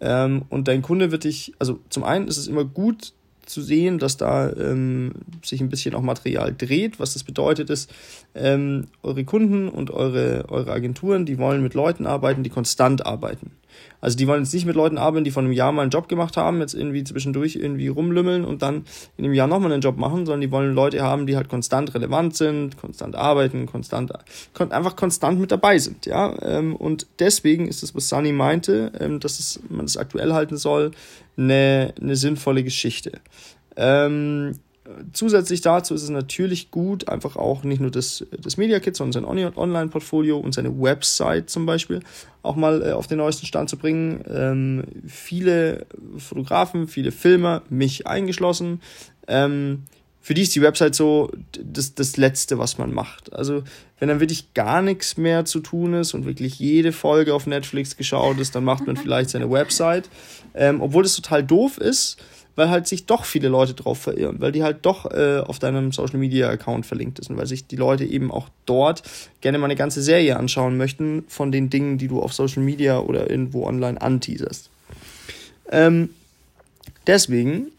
Ähm, 0.02 0.42
und 0.50 0.68
dein 0.68 0.82
Kunde 0.82 1.14
wird 1.14 1.24
dich, 1.24 1.54
also 1.60 1.80
zum 1.88 2.04
einen 2.04 2.28
ist 2.28 2.36
es 2.36 2.50
immer 2.50 2.66
gut 2.66 3.14
zu 3.46 3.62
sehen, 3.62 4.00
dass 4.00 4.18
da 4.18 4.52
ähm, 4.52 5.14
sich 5.46 5.62
ein 5.62 5.70
bisschen 5.70 5.96
auch 5.96 6.02
Material 6.02 6.54
dreht. 6.54 7.00
Was 7.00 7.14
das 7.14 7.24
bedeutet 7.24 7.70
ist, 7.70 7.90
ähm, 8.36 8.88
eure 9.04 9.24
Kunden 9.24 9.70
und 9.70 9.92
eure, 9.92 10.44
eure 10.50 10.74
Agenturen, 10.74 11.26
die 11.26 11.38
wollen 11.38 11.64
mit 11.64 11.74
Leuten 11.74 12.06
arbeiten, 12.06 12.44
die 12.44 12.50
konstant 12.50 13.06
arbeiten. 13.06 13.52
Also 14.02 14.18
die 14.18 14.28
wollen 14.28 14.44
jetzt 14.44 14.54
nicht 14.54 14.66
mit 14.66 14.76
Leuten 14.76 14.98
arbeiten, 14.98 15.24
die 15.24 15.32
vor 15.32 15.44
einem 15.44 15.52
Jahr 15.52 15.72
mal 15.72 15.84
einen 15.84 15.92
Job 15.92 16.08
gemacht 16.10 16.38
haben, 16.38 16.60
jetzt 16.60 16.74
irgendwie 16.74 17.04
zwischendurch 17.04 17.56
irgendwie 17.56 17.88
rumlümmeln 17.88 18.44
und 18.44 18.62
dann 18.62 18.86
in 19.18 19.26
einem 19.26 19.34
Jahr 19.34 19.48
nochmal 19.48 19.72
einen 19.72 19.82
Job 19.82 19.98
machen, 19.98 20.26
sondern 20.26 20.42
die 20.42 20.52
wollen 20.52 20.74
Leute 20.74 21.02
haben, 21.04 21.28
die 21.28 21.36
halt 21.36 21.50
konstant 21.50 21.94
relevant 21.94 22.36
sind, 22.36 22.78
konstant 22.78 23.16
arbeiten, 23.16 23.68
konstant, 23.68 24.12
einfach 24.58 24.96
konstant 24.96 25.40
mit 25.40 25.52
dabei 25.52 25.78
sind, 25.78 26.06
ja. 26.06 26.36
Ähm, 26.42 26.76
und 26.76 27.08
deswegen 27.20 27.68
ist 27.68 27.84
es, 27.84 27.94
was 27.96 28.10
Sunny 28.10 28.32
meinte, 28.32 28.92
ähm, 29.00 29.20
dass 29.20 29.40
es, 29.40 29.60
man 29.70 29.86
es 29.86 29.98
aktuell 29.98 30.34
halten 30.34 30.58
soll, 30.58 30.92
eine, 31.38 31.94
eine 32.02 32.16
sinnvolle 32.16 32.64
Geschichte. 32.64 33.20
Ähm, 33.76 34.56
zusätzlich 35.14 35.62
dazu 35.62 35.94
ist 35.94 36.04
es 36.04 36.10
natürlich 36.10 36.72
gut, 36.72 37.10
einfach 37.10 37.36
auch 37.36 37.64
nicht 37.64 37.82
nur 37.82 37.92
das, 37.92 38.26
das 38.40 38.58
Media 38.58 38.80
Kit, 38.80 38.96
sondern 38.96 39.26
sein 39.26 39.58
Online-Portfolio 39.58 40.38
und 40.38 40.54
seine 40.54 40.82
Website 40.82 41.50
zum 41.50 41.66
Beispiel 41.66 42.02
auch 42.44 42.56
mal 42.56 42.82
äh, 42.82 42.92
auf 42.92 43.08
den 43.08 43.18
neuesten 43.18 43.46
Stand 43.46 43.70
zu 43.70 43.78
bringen. 43.78 44.24
Ähm, 44.30 44.84
viele 45.08 45.86
Fotografen, 46.18 46.88
viele 46.88 47.12
Filmer, 47.12 47.62
mich 47.70 48.08
eingeschlossen, 48.08 48.82
ähm, 49.28 49.84
für 50.24 50.36
die 50.36 50.44
ist 50.44 50.54
die 50.54 50.62
Website 50.62 50.94
so 50.94 51.32
das, 51.52 51.96
das 51.96 52.16
Letzte, 52.16 52.60
was 52.60 52.78
man 52.78 52.94
macht. 52.94 53.34
Also, 53.34 53.64
wenn 54.00 54.08
dann 54.08 54.20
wirklich 54.20 54.54
gar 54.54 54.84
nichts 54.84 55.18
mehr 55.18 55.46
zu 55.46 55.62
tun 55.62 55.96
ist 55.96 56.14
und 56.14 56.26
wirklich 56.26 56.60
jede 56.60 56.92
Folge 56.92 57.34
auf 57.34 57.48
Netflix 57.48 57.98
geschaut 57.98 58.40
ist, 58.40 58.54
dann 58.54 58.64
macht 58.64 58.86
man 58.86 58.98
vielleicht 58.98 59.32
seine 59.32 59.50
Website. 59.50 60.10
Ähm, 60.54 60.80
obwohl 60.80 61.02
das 61.02 61.16
total 61.16 61.44
doof 61.44 61.80
ist, 61.80 62.18
weil 62.56 62.70
halt 62.70 62.88
sich 62.88 63.06
doch 63.06 63.26
viele 63.26 63.48
Leute 63.48 63.74
drauf 63.74 64.00
verirren, 64.00 64.40
weil 64.40 64.52
die 64.52 64.64
halt 64.64 64.86
doch 64.86 65.10
äh, 65.12 65.40
auf 65.40 65.60
deinem 65.60 65.92
Social 65.92 66.18
Media 66.18 66.50
Account 66.50 66.86
verlinkt 66.86 67.20
ist 67.20 67.30
und 67.30 67.38
weil 67.38 67.48
sich 67.48 67.68
die 67.68 67.76
Leute 67.76 68.06
eben 68.06 68.32
auch 68.32 68.50
dort 68.66 69.04
gerne 69.42 69.58
mal 69.58 69.66
eine 69.66 69.76
ganze 69.76 70.02
Serie 70.02 70.38
anschauen 70.38 70.78
möchten 70.78 71.24
von 71.28 71.52
den 71.52 71.70
Dingen, 71.70 71.98
die 71.98 72.08
du 72.08 72.22
auf 72.22 72.34
Social 72.34 72.64
Media 72.64 73.00
oder 73.00 73.30
irgendwo 73.30 73.66
online 73.66 74.02
anteaserst. 74.02 74.70
Ähm, 75.72 76.10
deswegen 77.08 77.72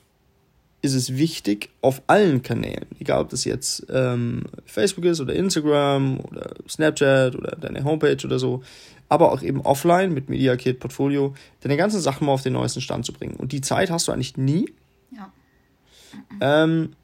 ist 0.82 0.94
es 0.94 1.16
wichtig, 1.16 1.70
auf 1.80 2.02
allen 2.08 2.42
Kanälen, 2.42 2.86
egal 2.98 3.22
ob 3.22 3.30
das 3.30 3.44
jetzt 3.44 3.86
ähm, 3.88 4.42
Facebook 4.66 5.04
ist 5.04 5.20
oder 5.20 5.32
Instagram 5.32 6.18
oder 6.20 6.54
Snapchat 6.68 7.36
oder 7.36 7.56
deine 7.56 7.84
Homepage 7.84 8.18
oder 8.24 8.40
so, 8.40 8.62
aber 9.08 9.30
auch 9.30 9.42
eben 9.42 9.60
offline 9.60 10.12
mit 10.12 10.28
Media 10.28 10.56
Kit, 10.56 10.80
Portfolio, 10.80 11.34
deine 11.60 11.76
ganzen 11.76 12.00
Sachen 12.00 12.26
mal 12.26 12.32
auf 12.32 12.42
den 12.42 12.54
neuesten 12.54 12.80
Stand 12.80 13.04
zu 13.04 13.12
bringen. 13.12 13.36
Und 13.36 13.52
die 13.52 13.60
Zeit 13.60 13.90
hast 13.90 14.08
du 14.08 14.12
eigentlich 14.12 14.36
nie. 14.36 14.72
Ja. 15.16 15.32
Ähm, 16.40 16.94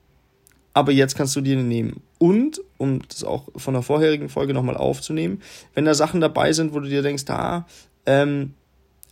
aber 0.74 0.90
jetzt 0.90 1.16
kannst 1.16 1.36
du 1.36 1.40
dir 1.40 1.56
nehmen. 1.56 2.02
Und, 2.18 2.60
um 2.78 3.00
das 3.08 3.22
auch 3.22 3.48
von 3.56 3.74
der 3.74 3.82
vorherigen 3.82 4.28
Folge 4.28 4.54
nochmal 4.54 4.76
aufzunehmen, 4.76 5.40
wenn 5.74 5.84
da 5.84 5.94
Sachen 5.94 6.20
dabei 6.20 6.52
sind, 6.52 6.74
wo 6.74 6.80
du 6.80 6.88
dir 6.88 7.02
denkst, 7.02 7.26
da, 7.26 7.66
ähm, 8.06 8.54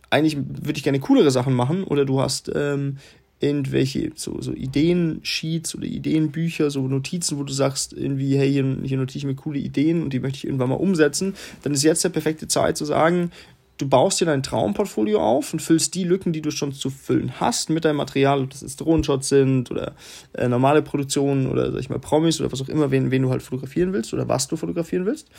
eigentlich 0.09 0.37
würde 0.37 0.77
ich 0.77 0.83
gerne 0.83 0.99
coolere 0.99 1.31
Sachen 1.31 1.53
machen 1.53 1.83
oder 1.83 2.03
du 2.03 2.21
hast 2.21 2.51
ähm, 2.53 2.97
irgendwelche 3.39 4.11
so, 4.15 4.41
so 4.41 4.51
Ideen-Sheets 4.51 5.75
oder 5.75 5.85
Ideenbücher, 5.85 6.71
so 6.71 6.87
Notizen, 6.87 7.37
wo 7.37 7.43
du 7.43 7.53
sagst, 7.53 7.93
irgendwie, 7.93 8.37
hey, 8.37 8.51
hier, 8.51 8.77
hier 8.83 8.97
notiere 8.97 9.17
ich 9.17 9.25
mir 9.25 9.35
coole 9.35 9.59
Ideen 9.59 10.01
und 10.01 10.13
die 10.13 10.19
möchte 10.19 10.37
ich 10.37 10.45
irgendwann 10.45 10.69
mal 10.69 10.75
umsetzen, 10.75 11.35
dann 11.61 11.73
ist 11.73 11.83
jetzt 11.83 12.03
der 12.03 12.09
perfekte 12.09 12.47
Zeit 12.47 12.77
zu 12.77 12.85
sagen, 12.85 13.31
du 13.77 13.87
baust 13.87 14.19
dir 14.19 14.25
dein 14.25 14.41
Traumportfolio 14.41 15.21
auf 15.21 15.53
und 15.53 15.61
füllst 15.61 15.93
die 15.93 16.03
Lücken, 16.03 16.33
die 16.33 16.41
du 16.41 16.49
schon 16.49 16.73
zu 16.73 16.89
füllen 16.89 17.39
hast, 17.39 17.69
mit 17.69 17.85
deinem 17.85 17.97
Material, 17.97 18.41
ob 18.41 18.49
das 18.49 18.61
jetzt 18.61 18.77
Drohnenshots 18.77 19.29
sind 19.29 19.69
oder 19.69 19.93
äh, 20.33 20.47
normale 20.47 20.81
Produktionen 20.81 21.47
oder, 21.47 21.71
sag 21.71 21.79
ich 21.79 21.89
mal, 21.89 21.99
Promis 21.99 22.39
oder 22.41 22.51
was 22.51 22.61
auch 22.61 22.69
immer, 22.69 22.89
wen, 22.89 23.11
wen 23.11 23.21
du 23.21 23.29
halt 23.29 23.43
fotografieren 23.43 23.93
willst 23.93 24.13
oder 24.13 24.27
was 24.27 24.47
du 24.47 24.55
fotografieren 24.57 25.05
willst. 25.05 25.29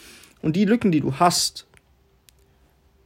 Und 0.40 0.54
die 0.54 0.64
Lücken, 0.64 0.92
die 0.92 1.00
du 1.00 1.14
hast, 1.14 1.66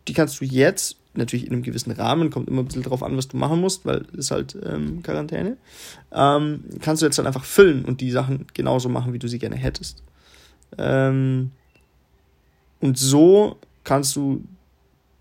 die 0.06 0.12
kannst 0.12 0.40
du 0.40 0.44
jetzt 0.44 0.98
natürlich 1.14 1.46
in 1.46 1.52
einem 1.52 1.62
gewissen 1.62 1.92
Rahmen, 1.92 2.30
kommt 2.30 2.48
immer 2.48 2.62
ein 2.62 2.66
bisschen 2.66 2.82
drauf 2.82 3.02
an, 3.02 3.16
was 3.16 3.28
du 3.28 3.36
machen 3.36 3.60
musst, 3.60 3.84
weil 3.84 4.06
es 4.12 4.18
ist 4.18 4.30
halt 4.30 4.56
ähm, 4.64 5.02
Quarantäne, 5.02 5.56
ähm, 6.12 6.64
kannst 6.80 7.02
du 7.02 7.06
jetzt 7.06 7.18
dann 7.18 7.26
einfach 7.26 7.44
füllen 7.44 7.84
und 7.84 8.00
die 8.00 8.10
Sachen 8.10 8.46
genauso 8.54 8.88
machen, 8.88 9.12
wie 9.12 9.18
du 9.18 9.28
sie 9.28 9.38
gerne 9.38 9.56
hättest. 9.56 10.02
Ähm, 10.78 11.50
und 12.80 12.98
so 12.98 13.58
kannst 13.84 14.16
du 14.16 14.42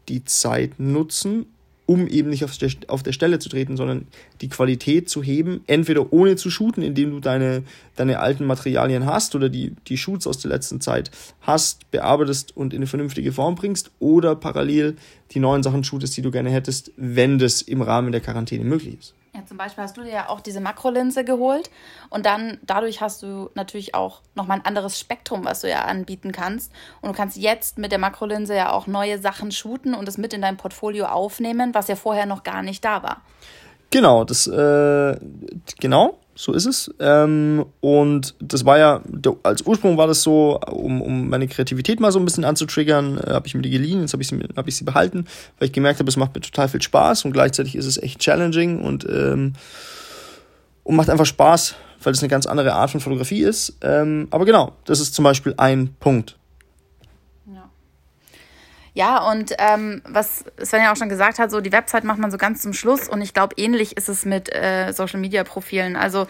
die 0.07 0.23
Zeit 0.23 0.79
nutzen, 0.79 1.45
um 1.91 2.07
eben 2.07 2.29
nicht 2.29 2.45
auf 2.45 2.57
der, 2.57 2.69
auf 2.87 3.03
der 3.03 3.11
Stelle 3.11 3.39
zu 3.39 3.49
treten, 3.49 3.75
sondern 3.75 4.07
die 4.39 4.47
Qualität 4.47 5.09
zu 5.09 5.21
heben, 5.21 5.59
entweder 5.67 6.13
ohne 6.13 6.37
zu 6.37 6.49
shooten, 6.49 6.83
indem 6.83 7.11
du 7.11 7.19
deine, 7.19 7.63
deine 7.97 8.19
alten 8.19 8.45
Materialien 8.45 9.05
hast 9.05 9.35
oder 9.35 9.49
die, 9.49 9.75
die 9.87 9.97
Shoots 9.97 10.25
aus 10.25 10.37
der 10.37 10.51
letzten 10.51 10.79
Zeit 10.79 11.11
hast, 11.41 11.91
bearbeitest 11.91 12.55
und 12.55 12.71
in 12.73 12.77
eine 12.77 12.87
vernünftige 12.87 13.33
Form 13.33 13.55
bringst, 13.55 13.91
oder 13.99 14.37
parallel 14.37 14.95
die 15.31 15.41
neuen 15.41 15.63
Sachen 15.63 15.83
shootest, 15.83 16.15
die 16.15 16.21
du 16.21 16.31
gerne 16.31 16.49
hättest, 16.49 16.93
wenn 16.95 17.39
das 17.39 17.61
im 17.61 17.81
Rahmen 17.81 18.13
der 18.13 18.21
Quarantäne 18.21 18.63
möglich 18.63 18.97
ist. 18.97 19.13
Ja, 19.41 19.47
zum 19.47 19.57
Beispiel 19.57 19.83
hast 19.83 19.97
du 19.97 20.03
dir 20.03 20.11
ja 20.11 20.29
auch 20.29 20.39
diese 20.39 20.61
Makrolinse 20.61 21.23
geholt 21.23 21.69
und 22.09 22.25
dann 22.25 22.59
dadurch 22.61 23.01
hast 23.01 23.23
du 23.23 23.49
natürlich 23.55 23.95
auch 23.95 24.21
nochmal 24.35 24.59
ein 24.59 24.65
anderes 24.65 24.99
Spektrum, 24.99 25.45
was 25.45 25.61
du 25.61 25.69
ja 25.69 25.83
anbieten 25.85 26.31
kannst. 26.31 26.71
Und 27.01 27.09
du 27.09 27.15
kannst 27.15 27.37
jetzt 27.37 27.77
mit 27.77 27.91
der 27.91 27.99
Makrolinse 27.99 28.55
ja 28.55 28.71
auch 28.71 28.87
neue 28.87 29.19
Sachen 29.19 29.51
shooten 29.51 29.93
und 29.93 30.07
es 30.07 30.17
mit 30.17 30.33
in 30.33 30.41
dein 30.41 30.57
Portfolio 30.57 31.05
aufnehmen, 31.05 31.73
was 31.73 31.87
ja 31.87 31.95
vorher 31.95 32.25
noch 32.25 32.43
gar 32.43 32.61
nicht 32.61 32.85
da 32.85 33.03
war. 33.03 33.21
Genau, 33.89 34.23
das, 34.23 34.47
äh, 34.47 35.17
genau 35.79 36.17
so 36.41 36.53
ist 36.53 36.65
es. 36.65 36.91
Ähm, 36.99 37.65
und 37.81 38.33
das 38.39 38.65
war 38.65 38.79
ja, 38.79 39.01
als 39.43 39.61
Ursprung 39.61 39.97
war 39.97 40.07
das 40.07 40.23
so, 40.23 40.59
um, 40.59 40.99
um 41.01 41.29
meine 41.29 41.47
Kreativität 41.47 41.99
mal 41.99 42.11
so 42.11 42.17
ein 42.17 42.25
bisschen 42.25 42.45
anzutriggern, 42.45 43.19
äh, 43.19 43.33
habe 43.33 43.45
ich 43.45 43.53
mir 43.53 43.61
die 43.61 43.69
geliehen, 43.69 44.01
jetzt 44.01 44.13
habe 44.13 44.23
ich, 44.23 44.29
sie, 44.29 44.39
hab 44.55 44.67
ich 44.67 44.75
sie 44.75 44.83
behalten, 44.83 45.27
weil 45.59 45.67
ich 45.67 45.71
gemerkt 45.71 45.99
habe, 45.99 46.09
es 46.09 46.17
macht 46.17 46.33
mir 46.33 46.41
total 46.41 46.67
viel 46.67 46.81
Spaß 46.81 47.25
und 47.25 47.31
gleichzeitig 47.31 47.75
ist 47.75 47.85
es 47.85 48.01
echt 48.01 48.19
challenging 48.19 48.81
und, 48.81 49.05
ähm, 49.07 49.53
und 50.83 50.95
macht 50.95 51.11
einfach 51.11 51.27
Spaß, 51.27 51.75
weil 52.01 52.13
es 52.13 52.23
eine 52.23 52.29
ganz 52.29 52.47
andere 52.47 52.73
Art 52.73 52.89
von 52.89 53.01
Fotografie 53.01 53.43
ist. 53.43 53.77
Ähm, 53.81 54.27
aber 54.31 54.45
genau, 54.45 54.71
das 54.85 54.99
ist 54.99 55.13
zum 55.13 55.23
Beispiel 55.23 55.53
ein 55.57 55.93
Punkt. 55.99 56.39
Ja, 57.53 57.69
und 59.29 59.53
ähm, 59.57 60.01
was 60.05 60.43
Sven 60.61 60.83
ja 60.83 60.91
auch 60.91 60.97
schon 60.97 61.09
gesagt 61.09 61.39
hat, 61.39 61.49
so 61.49 61.61
die 61.61 61.71
Website 61.71 62.03
macht 62.03 62.19
man 62.19 62.29
so 62.29 62.37
ganz 62.37 62.61
zum 62.61 62.73
Schluss 62.73 63.07
und 63.07 63.21
ich 63.21 63.33
glaube, 63.33 63.55
ähnlich 63.57 63.95
ist 63.95 64.09
es 64.09 64.25
mit 64.25 64.53
äh, 64.53 64.91
Social 64.91 65.19
Media 65.19 65.43
Profilen. 65.43 65.95
Also 65.95 66.27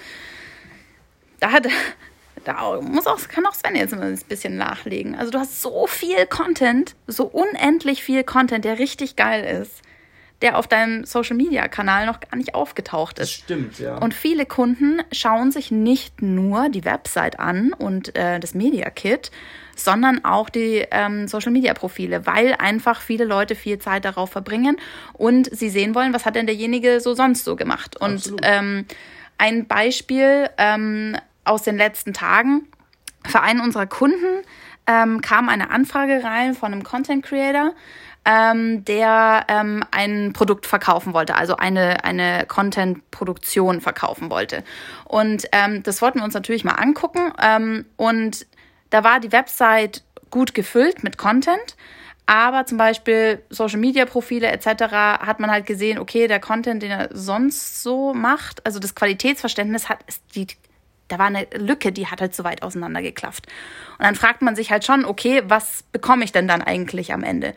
da 1.39 1.51
hat 1.51 1.68
da 2.44 2.80
muss 2.82 3.08
auch, 3.08 3.20
kann 3.27 3.46
auch 3.46 3.53
Sven 3.53 3.75
jetzt 3.75 3.94
ein 3.94 4.20
bisschen 4.27 4.58
nachlegen. 4.58 5.15
Also 5.15 5.32
du 5.32 5.39
hast 5.39 5.62
so 5.62 5.88
viel 5.88 6.25
Content, 6.27 6.96
so 7.08 7.25
unendlich 7.25 8.03
viel 8.03 8.24
Content, 8.24 8.65
der 8.65 8.80
richtig 8.80 9.15
geil 9.15 9.44
ist, 9.62 9.82
der 10.41 10.58
auf 10.58 10.68
deinem 10.68 11.03
Social 11.06 11.36
Media 11.36 11.68
Kanal 11.68 12.06
noch 12.06 12.20
gar 12.20 12.36
nicht 12.36 12.56
aufgetaucht 12.56 13.20
ist. 13.20 13.32
Das 13.32 13.32
stimmt, 13.32 13.80
ja. 13.80 13.98
Und 13.98 14.13
viele 14.13 14.46
Kunden 14.46 15.01
schauen 15.12 15.51
sich 15.51 15.72
nicht 15.72 16.22
nur 16.22 16.70
die 16.70 16.86
Website 16.86 17.39
an 17.39 17.74
und 17.74 18.15
äh, 18.15 18.39
das 18.39 18.53
Media 18.53 18.89
Kit, 18.89 19.32
sondern 19.75 20.24
auch 20.25 20.50
die 20.50 20.86
ähm, 20.92 21.28
Social-Media-Profile, 21.28 22.25
weil 22.25 22.54
einfach 22.56 23.01
viele 23.01 23.25
Leute 23.25 23.56
viel 23.56 23.80
Zeit 23.80 24.06
darauf 24.06 24.32
verbringen 24.32 24.78
und 25.13 25.54
sie 25.56 25.70
sehen 25.70 25.96
wollen, 25.96 26.13
was 26.13 26.25
hat 26.25 26.36
denn 26.36 26.46
derjenige 26.46 27.00
so 27.00 27.13
sonst 27.13 27.46
so 27.46 27.56
gemacht. 27.56 27.98
Und 27.98 28.34
ähm, 28.44 28.86
ein 29.38 29.68
Beispiel 29.68 30.50
ähm, 30.58 31.18
aus 31.44 31.63
den 31.63 31.78
letzten 31.78 32.13
Tagen, 32.13 32.68
für 33.28 33.42
einen 33.42 33.62
unserer 33.62 33.88
Kunden 33.88 34.44
ähm, 34.88 35.22
kam 35.22 35.50
eine 35.50 35.70
Anfrage 35.70 36.24
rein 36.24 36.56
von 36.56 36.72
einem 36.72 36.84
Content 36.84 37.24
Creator, 37.24 37.74
ähm, 38.24 38.86
der 38.86 39.46
ähm, 39.48 39.84
ein 39.92 40.34
Produkt 40.34 40.68
verkaufen 40.68 41.13
wollte, 41.13 41.36
also 41.36 41.56
eine, 41.56 42.04
eine 42.04 42.46
Content-Produktion 42.48 43.82
verkaufen 43.82 44.30
wollte. 44.30 44.63
Und 45.06 45.48
ähm, 45.51 45.82
das 45.84 46.01
wollten 46.01 46.20
wir 46.20 46.25
uns 46.25 46.34
natürlich 46.34 46.63
mal 46.63 46.74
angucken. 46.74 47.32
Ähm, 47.42 47.86
und 47.98 48.46
da 48.91 49.03
war 49.03 49.19
die 49.19 49.31
Website 49.31 50.03
gut 50.29 50.53
gefüllt 50.53 51.03
mit 51.03 51.17
Content, 51.17 51.75
aber 52.27 52.65
zum 52.65 52.77
Beispiel 52.77 53.43
Social 53.50 53.79
Media 53.79 54.05
Profile 54.05 54.48
etc. 54.48 54.93
hat 54.93 55.39
man 55.39 55.50
halt 55.50 55.65
gesehen, 55.65 55.98
okay, 55.98 56.27
der 56.27 56.39
Content, 56.39 56.83
den 56.83 56.91
er 56.91 57.10
sonst 57.12 57.81
so 57.81 58.13
macht, 58.13 58.65
also 58.65 58.79
das 58.79 58.93
Qualitätsverständnis 58.93 59.89
hat, 59.89 60.00
die, 60.36 60.48
da 61.12 61.20
war 61.20 61.27
eine 61.27 61.48
Lücke, 61.56 61.91
die 61.91 62.08
hat 62.08 62.22
halt 62.22 62.34
so 62.34 62.44
weit 62.44 62.63
auseinandergeklafft. 62.63 63.48
Und 63.98 64.06
dann 64.06 64.15
fragt 64.15 64.41
man 64.41 64.56
sich 64.56 64.72
halt 64.72 64.86
schon, 64.86 65.06
okay, 65.06 65.44
was 65.46 65.84
bekomme 65.91 66.24
ich 66.24 66.32
denn 66.32 66.48
dann 66.48 66.62
eigentlich 66.62 67.13
am 67.13 67.24
Ende? 67.24 67.53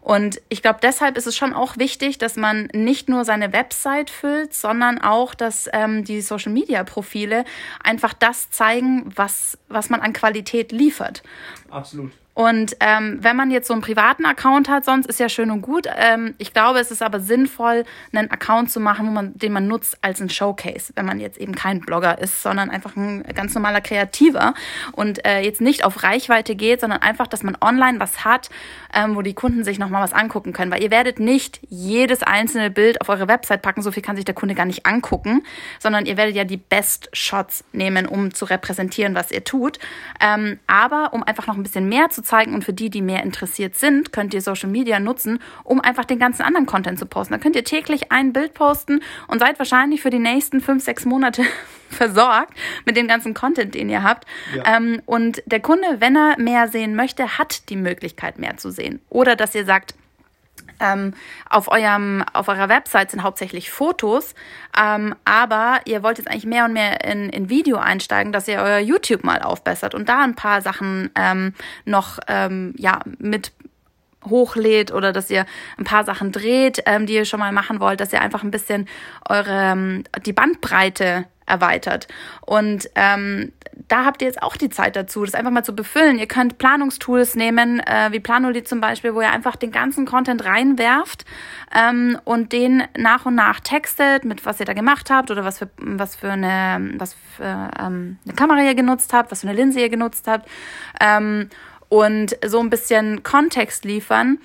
Und 0.00 0.40
ich 0.48 0.62
glaube, 0.62 0.78
deshalb 0.80 1.16
ist 1.16 1.26
es 1.26 1.36
schon 1.36 1.52
auch 1.52 1.78
wichtig, 1.78 2.18
dass 2.18 2.36
man 2.36 2.68
nicht 2.72 3.08
nur 3.08 3.24
seine 3.24 3.52
Website 3.52 4.08
füllt, 4.08 4.54
sondern 4.54 5.00
auch, 5.00 5.34
dass 5.34 5.68
ähm, 5.72 6.04
die 6.04 6.20
Social-Media-Profile 6.20 7.44
einfach 7.82 8.12
das 8.12 8.50
zeigen, 8.50 9.10
was, 9.16 9.58
was 9.68 9.90
man 9.90 10.00
an 10.00 10.12
Qualität 10.12 10.70
liefert. 10.70 11.24
Absolut. 11.70 12.12
Und 12.36 12.76
ähm, 12.80 13.16
wenn 13.22 13.34
man 13.34 13.50
jetzt 13.50 13.66
so 13.66 13.72
einen 13.72 13.80
privaten 13.80 14.26
Account 14.26 14.68
hat, 14.68 14.84
sonst 14.84 15.06
ist 15.06 15.18
ja 15.18 15.30
schön 15.30 15.50
und 15.50 15.62
gut. 15.62 15.86
Ähm, 15.96 16.34
ich 16.36 16.52
glaube, 16.52 16.80
es 16.80 16.90
ist 16.90 17.00
aber 17.00 17.18
sinnvoll, 17.18 17.84
einen 18.12 18.30
Account 18.30 18.70
zu 18.70 18.78
machen, 18.78 19.14
man, 19.14 19.32
den 19.38 19.54
man 19.54 19.66
nutzt 19.66 19.96
als 20.02 20.20
ein 20.20 20.28
Showcase, 20.28 20.92
wenn 20.96 21.06
man 21.06 21.18
jetzt 21.18 21.38
eben 21.38 21.54
kein 21.54 21.80
Blogger 21.80 22.18
ist, 22.18 22.42
sondern 22.42 22.68
einfach 22.68 22.94
ein 22.94 23.22
ganz 23.34 23.54
normaler 23.54 23.80
Kreativer 23.80 24.52
und 24.92 25.24
äh, 25.24 25.40
jetzt 25.40 25.62
nicht 25.62 25.82
auf 25.82 26.02
Reichweite 26.02 26.56
geht, 26.56 26.82
sondern 26.82 27.00
einfach, 27.00 27.26
dass 27.26 27.42
man 27.42 27.56
online 27.62 28.00
was 28.00 28.26
hat, 28.26 28.50
ähm, 28.92 29.16
wo 29.16 29.22
die 29.22 29.32
Kunden 29.32 29.64
sich 29.64 29.78
nochmal 29.78 30.02
was 30.02 30.12
angucken 30.12 30.52
können. 30.52 30.70
Weil 30.70 30.82
ihr 30.82 30.90
werdet 30.90 31.18
nicht 31.18 31.60
jedes 31.70 32.22
einzelne 32.22 32.70
Bild 32.70 33.00
auf 33.00 33.08
eure 33.08 33.28
Website 33.28 33.62
packen, 33.62 33.80
so 33.80 33.92
viel 33.92 34.02
kann 34.02 34.16
sich 34.16 34.26
der 34.26 34.34
Kunde 34.34 34.54
gar 34.54 34.66
nicht 34.66 34.84
angucken, 34.84 35.42
sondern 35.78 36.04
ihr 36.04 36.18
werdet 36.18 36.36
ja 36.36 36.44
die 36.44 36.58
Best 36.58 37.08
Shots 37.14 37.64
nehmen, 37.72 38.04
um 38.04 38.34
zu 38.34 38.44
repräsentieren, 38.44 39.14
was 39.14 39.30
ihr 39.30 39.42
tut. 39.42 39.78
Ähm, 40.20 40.60
aber 40.66 41.14
um 41.14 41.22
einfach 41.22 41.46
noch 41.46 41.56
ein 41.56 41.62
bisschen 41.62 41.88
mehr 41.88 42.10
zu 42.10 42.25
zeigen 42.26 42.54
und 42.54 42.64
für 42.64 42.72
die, 42.72 42.90
die 42.90 43.02
mehr 43.02 43.22
interessiert 43.22 43.76
sind, 43.76 44.12
könnt 44.12 44.34
ihr 44.34 44.40
Social 44.40 44.68
Media 44.68 45.00
nutzen, 45.00 45.38
um 45.64 45.80
einfach 45.80 46.04
den 46.04 46.18
ganzen 46.18 46.42
anderen 46.42 46.66
Content 46.66 46.98
zu 46.98 47.06
posten. 47.06 47.34
Da 47.34 47.38
könnt 47.38 47.56
ihr 47.56 47.64
täglich 47.64 48.12
ein 48.12 48.32
Bild 48.32 48.54
posten 48.54 49.00
und 49.28 49.38
seid 49.38 49.58
wahrscheinlich 49.58 50.02
für 50.02 50.10
die 50.10 50.18
nächsten 50.18 50.60
fünf, 50.60 50.84
sechs 50.84 51.04
Monate 51.04 51.42
versorgt 51.88 52.52
mit 52.84 52.96
dem 52.96 53.08
ganzen 53.08 53.34
Content, 53.34 53.74
den 53.74 53.88
ihr 53.88 54.02
habt. 54.02 54.26
Ja. 54.54 54.76
Ähm, 54.76 55.00
und 55.06 55.42
der 55.46 55.60
Kunde, 55.60 55.86
wenn 55.98 56.16
er 56.16 56.38
mehr 56.38 56.68
sehen 56.68 56.94
möchte, 56.94 57.38
hat 57.38 57.68
die 57.70 57.76
Möglichkeit, 57.76 58.38
mehr 58.38 58.56
zu 58.56 58.70
sehen. 58.70 59.00
Oder 59.08 59.36
dass 59.36 59.54
ihr 59.54 59.64
sagt, 59.64 59.94
ähm, 60.80 61.14
auf, 61.48 61.68
eurem, 61.68 62.24
auf 62.32 62.48
eurer 62.48 62.68
Website 62.68 63.10
sind 63.10 63.22
hauptsächlich 63.22 63.70
Fotos, 63.70 64.34
ähm, 64.78 65.14
aber 65.24 65.80
ihr 65.84 66.02
wollt 66.02 66.18
jetzt 66.18 66.28
eigentlich 66.28 66.46
mehr 66.46 66.64
und 66.64 66.72
mehr 66.72 67.04
in, 67.04 67.28
in 67.30 67.48
Video 67.48 67.78
einsteigen, 67.78 68.32
dass 68.32 68.48
ihr 68.48 68.60
euer 68.60 68.78
YouTube 68.78 69.24
mal 69.24 69.42
aufbessert 69.42 69.94
und 69.94 70.08
da 70.08 70.22
ein 70.22 70.34
paar 70.34 70.60
Sachen 70.60 71.10
ähm, 71.14 71.54
noch 71.84 72.18
ähm, 72.28 72.74
ja, 72.76 73.00
mit 73.18 73.52
hochlädt 74.24 74.92
oder 74.92 75.12
dass 75.12 75.30
ihr 75.30 75.46
ein 75.78 75.84
paar 75.84 76.04
Sachen 76.04 76.32
dreht, 76.32 76.82
ähm, 76.86 77.06
die 77.06 77.14
ihr 77.14 77.24
schon 77.24 77.40
mal 77.40 77.52
machen 77.52 77.80
wollt, 77.80 78.00
dass 78.00 78.12
ihr 78.12 78.20
einfach 78.20 78.42
ein 78.42 78.50
bisschen 78.50 78.88
eure 79.28 79.72
ähm, 79.72 80.04
die 80.24 80.32
Bandbreite 80.32 81.26
erweitert. 81.46 82.08
Und 82.44 82.90
ähm, 82.94 83.52
da 83.88 84.04
habt 84.04 84.22
ihr 84.22 84.28
jetzt 84.28 84.42
auch 84.42 84.56
die 84.56 84.70
Zeit 84.70 84.96
dazu, 84.96 85.24
das 85.24 85.34
einfach 85.34 85.50
mal 85.50 85.64
zu 85.64 85.74
befüllen. 85.74 86.18
Ihr 86.18 86.26
könnt 86.26 86.58
Planungstools 86.58 87.36
nehmen, 87.36 87.80
äh, 87.80 88.08
wie 88.10 88.20
Planoli 88.20 88.64
zum 88.64 88.80
Beispiel, 88.80 89.14
wo 89.14 89.20
ihr 89.20 89.30
einfach 89.30 89.56
den 89.56 89.70
ganzen 89.70 90.06
Content 90.06 90.44
reinwerft 90.44 91.24
ähm, 91.74 92.18
und 92.24 92.52
den 92.52 92.84
nach 92.96 93.26
und 93.26 93.34
nach 93.34 93.60
textet, 93.60 94.24
mit 94.24 94.44
was 94.46 94.60
ihr 94.60 94.66
da 94.66 94.72
gemacht 94.72 95.10
habt 95.10 95.30
oder 95.30 95.44
was 95.44 95.58
für 95.58 95.68
was 95.76 96.16
für 96.16 96.30
eine 96.30 96.94
was 96.98 97.14
für 97.36 97.70
ähm, 97.80 98.18
eine 98.24 98.34
Kamera 98.34 98.62
ihr 98.62 98.74
genutzt 98.74 99.12
habt, 99.12 99.30
was 99.30 99.42
für 99.42 99.48
eine 99.48 99.56
Linse 99.56 99.80
ihr 99.80 99.88
genutzt 99.88 100.26
habt 100.26 100.48
ähm, 101.00 101.50
und 101.88 102.36
so 102.44 102.60
ein 102.60 102.70
bisschen 102.70 103.22
Kontext 103.22 103.84
liefern 103.84 104.38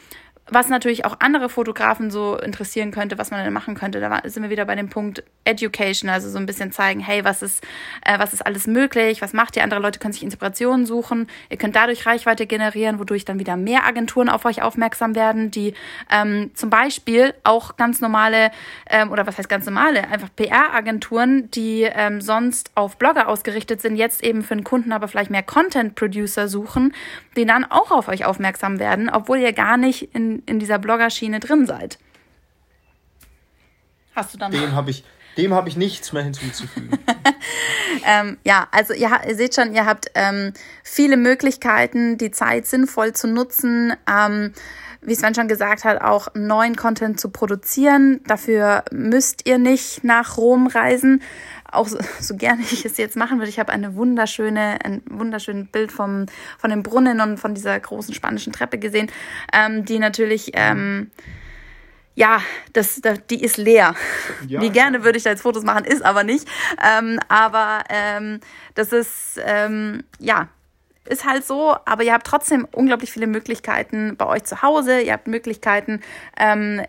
was 0.51 0.67
natürlich 0.67 1.05
auch 1.05 1.15
andere 1.19 1.47
Fotografen 1.47 2.11
so 2.11 2.37
interessieren 2.37 2.91
könnte, 2.91 3.17
was 3.17 3.31
man 3.31 3.43
denn 3.43 3.53
machen 3.53 3.73
könnte, 3.73 4.01
da 4.01 4.21
sind 4.25 4.43
wir 4.43 4.49
wieder 4.49 4.65
bei 4.65 4.75
dem 4.75 4.89
Punkt 4.89 5.23
Education, 5.45 6.09
also 6.09 6.29
so 6.29 6.37
ein 6.37 6.45
bisschen 6.45 6.73
zeigen, 6.73 6.99
hey, 6.99 7.23
was 7.23 7.41
ist, 7.41 7.63
äh, 8.05 8.19
was 8.19 8.33
ist 8.33 8.45
alles 8.45 8.67
möglich, 8.67 9.21
was 9.21 9.31
macht 9.31 9.55
ihr? 9.55 9.63
Andere 9.63 9.79
Leute 9.79 9.97
können 9.97 10.11
sich 10.11 10.23
Inspirationen 10.23 10.85
suchen, 10.85 11.27
ihr 11.49 11.57
könnt 11.57 11.75
dadurch 11.75 12.05
Reichweite 12.05 12.45
generieren, 12.45 12.99
wodurch 12.99 13.23
dann 13.23 13.39
wieder 13.39 13.55
mehr 13.55 13.85
Agenturen 13.85 14.27
auf 14.27 14.43
euch 14.43 14.61
aufmerksam 14.61 15.15
werden, 15.15 15.51
die 15.51 15.73
ähm, 16.11 16.51
zum 16.53 16.69
Beispiel 16.69 17.33
auch 17.45 17.77
ganz 17.77 18.01
normale, 18.01 18.51
ähm, 18.89 19.11
oder 19.11 19.25
was 19.25 19.37
heißt 19.37 19.49
ganz 19.49 19.65
normale, 19.65 20.09
einfach 20.09 20.29
PR-Agenturen, 20.35 21.49
die 21.51 21.83
ähm, 21.83 22.19
sonst 22.19 22.71
auf 22.75 22.97
Blogger 22.97 23.29
ausgerichtet 23.29 23.81
sind, 23.81 23.95
jetzt 23.95 24.21
eben 24.21 24.43
für 24.43 24.53
einen 24.53 24.65
Kunden 24.65 24.91
aber 24.91 25.07
vielleicht 25.07 25.31
mehr 25.31 25.43
Content-Producer 25.43 26.49
suchen, 26.49 26.93
die 27.37 27.45
dann 27.45 27.63
auch 27.63 27.91
auf 27.91 28.09
euch 28.09 28.25
aufmerksam 28.25 28.79
werden, 28.79 29.09
obwohl 29.09 29.39
ihr 29.39 29.53
gar 29.53 29.77
nicht 29.77 30.13
in 30.13 30.40
in, 30.45 30.59
dieser 30.59 30.79
Bloggerschiene 30.79 31.39
drin 31.39 31.65
seid. 31.65 31.97
Hast 34.15 34.33
du 34.33 34.37
dann 34.37 34.51
Dem 34.51 34.73
habe 34.73 34.91
ich, 34.91 35.03
dem 35.37 35.53
habe 35.53 35.69
ich 35.69 35.77
nichts 35.77 36.11
mehr 36.13 36.23
hinzuzufügen. 36.23 36.99
ähm, 38.05 38.37
ja, 38.43 38.67
also 38.71 38.93
ihr, 38.93 39.09
ihr, 39.27 39.35
seht 39.35 39.55
schon, 39.55 39.73
ihr 39.73 39.85
habt 39.85 40.07
ähm, 40.15 40.53
viele 40.83 41.17
Möglichkeiten, 41.17 42.17
die 42.17 42.31
Zeit 42.31 42.65
sinnvoll 42.65 43.13
zu 43.13 43.27
nutzen. 43.27 43.93
Ähm, 44.09 44.53
wie 45.01 45.15
Sven 45.15 45.33
schon 45.33 45.47
gesagt 45.47 45.83
hat, 45.83 46.01
auch 46.01 46.27
neuen 46.35 46.75
Content 46.75 47.19
zu 47.19 47.29
produzieren. 47.29 48.21
Dafür 48.27 48.83
müsst 48.91 49.47
ihr 49.47 49.57
nicht 49.57 50.03
nach 50.03 50.37
Rom 50.37 50.67
reisen. 50.67 51.23
Auch 51.71 51.87
so, 51.87 51.97
so 52.19 52.35
gerne 52.35 52.61
ich 52.61 52.85
es 52.85 52.97
jetzt 52.97 53.15
machen 53.15 53.39
würde. 53.39 53.49
Ich 53.49 53.59
habe 53.59 53.71
eine 53.71 53.95
wunderschöne, 53.95 54.79
ein 54.83 55.01
wunderschönes 55.09 55.67
Bild 55.71 55.91
vom, 55.91 56.25
von 56.57 56.69
dem 56.69 56.83
Brunnen 56.83 57.21
und 57.21 57.37
von 57.37 57.55
dieser 57.55 57.79
großen 57.79 58.13
spanischen 58.13 58.53
Treppe 58.53 58.77
gesehen, 58.77 59.09
ähm, 59.53 59.85
die 59.85 59.99
natürlich, 59.99 60.51
ähm, 60.53 61.11
ja, 62.15 62.41
das, 62.73 62.99
das, 63.01 63.19
die 63.29 63.41
ist 63.41 63.57
leer. 63.57 63.95
Ja. 64.47 64.61
Wie 64.61 64.69
gerne 64.69 65.03
würde 65.03 65.17
ich 65.17 65.23
da 65.23 65.29
jetzt 65.29 65.41
Fotos 65.41 65.63
machen, 65.63 65.85
ist 65.85 66.03
aber 66.03 66.23
nicht. 66.23 66.47
Ähm, 66.83 67.19
aber 67.29 67.83
ähm, 67.89 68.41
das 68.75 68.91
ist, 68.91 69.39
ähm, 69.45 70.03
ja, 70.19 70.49
ist 71.05 71.25
halt 71.25 71.45
so, 71.45 71.75
aber 71.85 72.03
ihr 72.03 72.13
habt 72.13 72.27
trotzdem 72.27 72.67
unglaublich 72.71 73.11
viele 73.11 73.27
Möglichkeiten 73.27 74.15
bei 74.17 74.25
euch 74.27 74.43
zu 74.43 74.61
Hause. 74.61 75.01
Ihr 75.01 75.13
habt 75.13 75.27
Möglichkeiten, 75.27 76.01
ähm, 76.37 76.81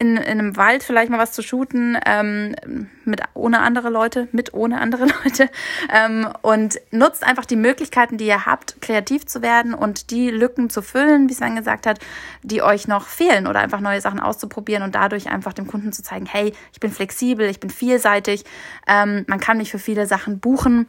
in, 0.00 0.16
in 0.16 0.24
einem 0.24 0.56
Wald 0.56 0.82
vielleicht 0.82 1.10
mal 1.10 1.18
was 1.18 1.32
zu 1.32 1.42
shooten, 1.42 1.98
ähm, 2.06 2.56
mit 3.04 3.20
ohne 3.34 3.60
andere 3.60 3.90
Leute, 3.90 4.28
mit 4.32 4.54
ohne 4.54 4.80
andere 4.80 5.04
Leute. 5.24 5.50
Ähm, 5.92 6.26
und 6.40 6.80
nutzt 6.90 7.22
einfach 7.22 7.44
die 7.44 7.56
Möglichkeiten, 7.56 8.16
die 8.16 8.26
ihr 8.26 8.46
habt, 8.46 8.80
kreativ 8.80 9.26
zu 9.26 9.42
werden 9.42 9.74
und 9.74 10.10
die 10.10 10.30
Lücken 10.30 10.70
zu 10.70 10.80
füllen, 10.80 11.28
wie 11.28 11.34
Sven 11.34 11.54
gesagt 11.54 11.86
hat, 11.86 11.98
die 12.42 12.62
euch 12.62 12.88
noch 12.88 13.06
fehlen 13.06 13.46
oder 13.46 13.60
einfach 13.60 13.80
neue 13.80 14.00
Sachen 14.00 14.20
auszuprobieren 14.20 14.82
und 14.82 14.94
dadurch 14.94 15.30
einfach 15.30 15.52
dem 15.52 15.66
Kunden 15.66 15.92
zu 15.92 16.02
zeigen, 16.02 16.24
hey, 16.24 16.54
ich 16.72 16.80
bin 16.80 16.90
flexibel, 16.90 17.46
ich 17.46 17.60
bin 17.60 17.68
vielseitig, 17.68 18.44
ähm, 18.88 19.26
man 19.28 19.38
kann 19.38 19.58
mich 19.58 19.70
für 19.70 19.78
viele 19.78 20.06
Sachen 20.06 20.40
buchen 20.40 20.86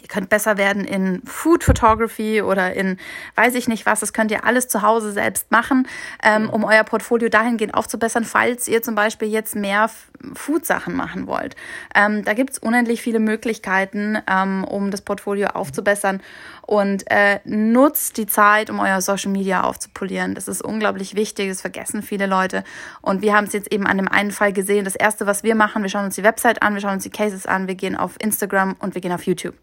Ihr 0.00 0.08
könnt 0.08 0.28
besser 0.28 0.56
werden 0.56 0.84
in 0.84 1.22
Food 1.24 1.64
Photography 1.64 2.40
oder 2.40 2.72
in 2.74 2.98
weiß 3.34 3.54
ich 3.56 3.66
nicht 3.66 3.84
was. 3.84 4.00
Das 4.00 4.12
könnt 4.12 4.30
ihr 4.30 4.44
alles 4.44 4.68
zu 4.68 4.82
Hause 4.82 5.12
selbst 5.12 5.50
machen, 5.50 5.88
ähm, 6.22 6.48
um 6.50 6.64
euer 6.64 6.84
Portfolio 6.84 7.28
dahingehend 7.28 7.74
aufzubessern, 7.74 8.24
falls 8.24 8.68
ihr 8.68 8.80
zum 8.82 8.94
Beispiel 8.94 9.28
jetzt 9.28 9.56
mehr 9.56 9.90
Food-Sachen 10.34 10.94
machen 10.94 11.26
wollt. 11.26 11.56
Ähm, 11.94 12.24
da 12.24 12.34
gibt's 12.34 12.58
unendlich 12.58 13.02
viele 13.02 13.18
Möglichkeiten, 13.18 14.18
ähm, 14.28 14.64
um 14.64 14.90
das 14.90 15.02
Portfolio 15.02 15.48
aufzubessern 15.48 16.20
und 16.62 17.10
äh, 17.10 17.40
nutzt 17.44 18.16
die 18.18 18.26
Zeit, 18.26 18.70
um 18.70 18.78
euer 18.78 19.00
Social 19.00 19.32
Media 19.32 19.62
aufzupolieren. 19.62 20.34
Das 20.34 20.48
ist 20.48 20.62
unglaublich 20.62 21.16
wichtig, 21.16 21.48
das 21.48 21.60
vergessen 21.60 22.02
viele 22.02 22.26
Leute. 22.26 22.62
Und 23.00 23.22
wir 23.22 23.34
haben 23.34 23.46
es 23.46 23.52
jetzt 23.52 23.72
eben 23.72 23.86
an 23.86 23.96
dem 23.96 24.08
einen 24.08 24.30
Fall 24.30 24.52
gesehen. 24.52 24.84
Das 24.84 24.94
erste, 24.94 25.26
was 25.26 25.42
wir 25.42 25.54
machen, 25.54 25.82
wir 25.82 25.90
schauen 25.90 26.04
uns 26.04 26.14
die 26.14 26.24
Website 26.24 26.62
an, 26.62 26.74
wir 26.74 26.80
schauen 26.80 26.94
uns 26.94 27.04
die 27.04 27.10
Cases 27.10 27.46
an, 27.46 27.66
wir 27.66 27.74
gehen 27.74 27.96
auf 27.96 28.16
Instagram 28.20 28.76
und 28.78 28.94
wir 28.94 29.00
gehen 29.00 29.12
auf 29.12 29.24
YouTube. 29.24 29.54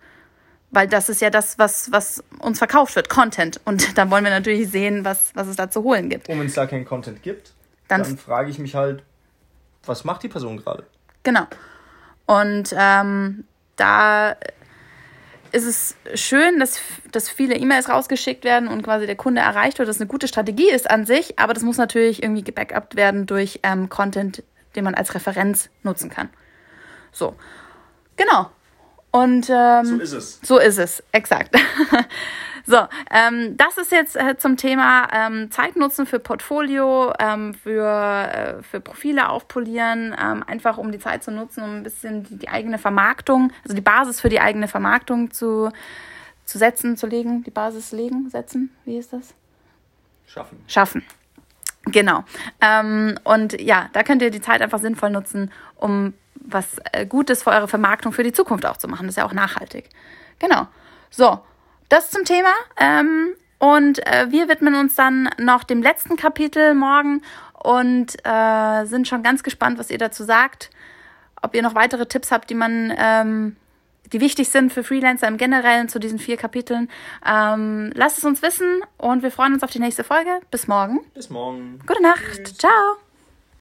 Weil 0.72 0.88
das 0.88 1.10
ist 1.10 1.22
ja 1.22 1.30
das, 1.30 1.58
was, 1.58 1.92
was 1.92 2.24
uns 2.40 2.58
verkauft 2.58 2.96
wird, 2.96 3.10
Content. 3.10 3.62
Und 3.66 3.98
da 3.98 4.10
wollen 4.10 4.24
wir 4.24 4.32
natürlich 4.32 4.70
sehen, 4.70 5.06
was, 5.06 5.32
was 5.36 5.48
es 5.48 5.56
da 5.56 5.70
zu 5.70 5.84
holen 5.84 6.10
gibt. 6.10 6.30
Und 6.30 6.40
wenn 6.40 6.48
es 6.48 6.54
da 6.54 6.66
keinen 6.66 6.86
Content 6.86 7.24
gibt, 7.24 7.54
dann, 7.88 8.04
dann 8.04 8.18
frage 8.18 8.50
ich 8.50 8.60
mich 8.60 8.76
halt, 8.76 9.04
was 9.86 10.04
macht 10.04 10.24
die 10.24 10.28
Person 10.30 10.58
gerade? 10.58 10.86
Genau. 11.24 11.46
Und 12.26 12.74
ähm, 12.78 13.46
da 13.76 14.36
ist 15.52 15.66
es 15.66 15.96
schön, 16.20 16.60
dass, 16.60 16.82
dass 17.12 17.30
viele 17.30 17.56
E-Mails 17.56 17.88
rausgeschickt 17.88 18.44
werden 18.44 18.68
und 18.68 18.82
quasi 18.82 19.06
der 19.06 19.16
Kunde 19.16 19.42
erreicht 19.42 19.80
wird, 19.80 19.88
dass 19.88 20.02
eine 20.02 20.08
gute 20.08 20.28
Strategie 20.28 20.70
ist 20.70 20.90
an 20.90 21.06
sich, 21.06 21.40
aber 21.40 21.54
das 21.54 21.64
muss 21.64 21.78
natürlich 21.78 22.22
irgendwie 22.22 22.44
gebackupt 22.44 22.96
werden 22.96 23.26
durch 23.26 23.62
ähm, 23.64 23.88
Content, 23.88 24.44
den 24.76 24.84
man 24.84 24.96
als 24.96 25.16
Referenz 25.16 25.70
nutzen 25.84 26.10
kann. 26.10 26.30
So, 27.12 27.36
genau. 28.18 28.50
Und 29.16 29.50
ähm, 29.50 29.86
so 29.86 29.96
ist 29.96 30.12
es. 30.12 30.40
So 30.44 30.58
ist 30.60 30.78
es, 30.78 31.02
exakt. 31.14 31.56
so, 32.66 32.80
ähm, 33.10 33.56
das 33.56 33.78
ist 33.78 33.94
jetzt 33.94 34.18
äh, 34.18 34.36
zum 34.36 34.58
Thema 34.58 35.08
ähm, 35.14 35.50
Zeitnutzen 35.52 36.06
für 36.06 36.20
Portfolio, 36.20 37.14
ähm, 37.18 37.54
für, 37.54 37.88
äh, 37.88 38.62
für 38.62 38.82
Profile 38.82 39.30
aufpolieren, 39.30 40.14
ähm, 40.22 40.44
einfach 40.46 40.78
um 40.78 40.92
die 40.92 41.00
Zeit 41.00 41.24
zu 41.24 41.32
nutzen, 41.32 41.64
um 41.64 41.78
ein 41.78 41.84
bisschen 41.84 42.26
die, 42.26 42.36
die 42.36 42.50
eigene 42.50 42.78
Vermarktung, 42.78 43.54
also 43.64 43.74
die 43.74 43.82
Basis 43.82 44.20
für 44.20 44.28
die 44.28 44.42
eigene 44.42 44.68
Vermarktung 44.68 45.32
zu, 45.32 45.72
zu 46.44 46.58
setzen, 46.58 46.98
zu 46.98 47.08
legen, 47.08 47.42
die 47.46 47.52
Basis 47.52 47.94
legen, 47.94 48.30
setzen, 48.30 48.76
wie 48.84 48.98
ist 48.98 49.14
das? 49.14 49.34
Schaffen. 50.28 50.62
Schaffen. 50.68 51.06
Genau. 51.86 52.26
Ähm, 52.60 53.18
und 53.24 53.62
ja, 53.62 53.90
da 53.94 54.04
könnt 54.04 54.22
ihr 54.22 54.30
die 54.30 54.42
Zeit 54.42 54.62
einfach 54.62 54.80
sinnvoll 54.80 55.12
nutzen, 55.12 55.54
um 55.78 56.14
was 56.48 56.78
äh, 56.92 57.06
Gutes 57.06 57.44
für 57.44 57.52
eure 57.52 57.68
Vermarktung 57.68 58.14
für 58.14 58.24
die 58.24 58.34
Zukunft 58.34 58.66
auch 58.66 58.78
zu 58.78 58.88
machen. 58.88 59.08
Das 59.08 59.14
ist 59.14 59.18
ja 59.18 59.26
auch 59.26 59.34
nachhaltig. 59.34 59.90
Genau. 60.40 60.68
So, 61.10 61.40
das 61.90 62.12
zum 62.12 62.26
Thema. 62.26 62.54
Ähm, 62.78 63.34
und 63.60 64.06
äh, 64.06 64.28
wir 64.30 64.48
widmen 64.48 64.76
uns 64.76 64.96
dann 64.96 65.30
noch 65.38 65.64
dem 65.64 65.82
letzten 65.82 66.18
Kapitel 66.18 66.74
morgen 66.74 67.22
und 67.64 68.16
äh, 68.24 68.86
sind 68.86 69.08
schon 69.08 69.24
ganz 69.24 69.44
gespannt, 69.44 69.80
was 69.80 69.90
ihr 69.90 69.98
dazu 69.98 70.24
sagt. 70.24 70.70
Ob 71.42 71.56
ihr 71.56 71.62
noch 71.62 71.76
weitere 71.76 72.06
Tipps 72.06 72.32
habt, 72.32 72.50
die 72.50 72.56
man, 72.56 72.94
ähm, 72.98 73.56
die 74.12 74.20
wichtig 74.20 74.50
sind 74.50 74.74
für 74.74 74.84
Freelancer 74.84 75.28
im 75.28 75.38
Generellen 75.38 75.90
zu 75.90 76.00
diesen 76.00 76.20
vier 76.20 76.38
Kapiteln. 76.38 76.90
Ähm, 77.26 77.92
lasst 77.96 78.18
es 78.18 78.24
uns 78.24 78.42
wissen 78.42 78.82
und 78.98 79.24
wir 79.24 79.32
freuen 79.32 79.54
uns 79.54 79.64
auf 79.64 79.72
die 79.72 79.80
nächste 79.80 80.04
Folge. 80.04 80.42
Bis 80.52 80.68
morgen. 80.68 81.00
Bis 81.14 81.30
morgen. 81.30 81.80
Gute 81.88 82.02
Nacht. 82.02 82.44
Tschüss. 82.44 82.58
Ciao. 82.58 83.05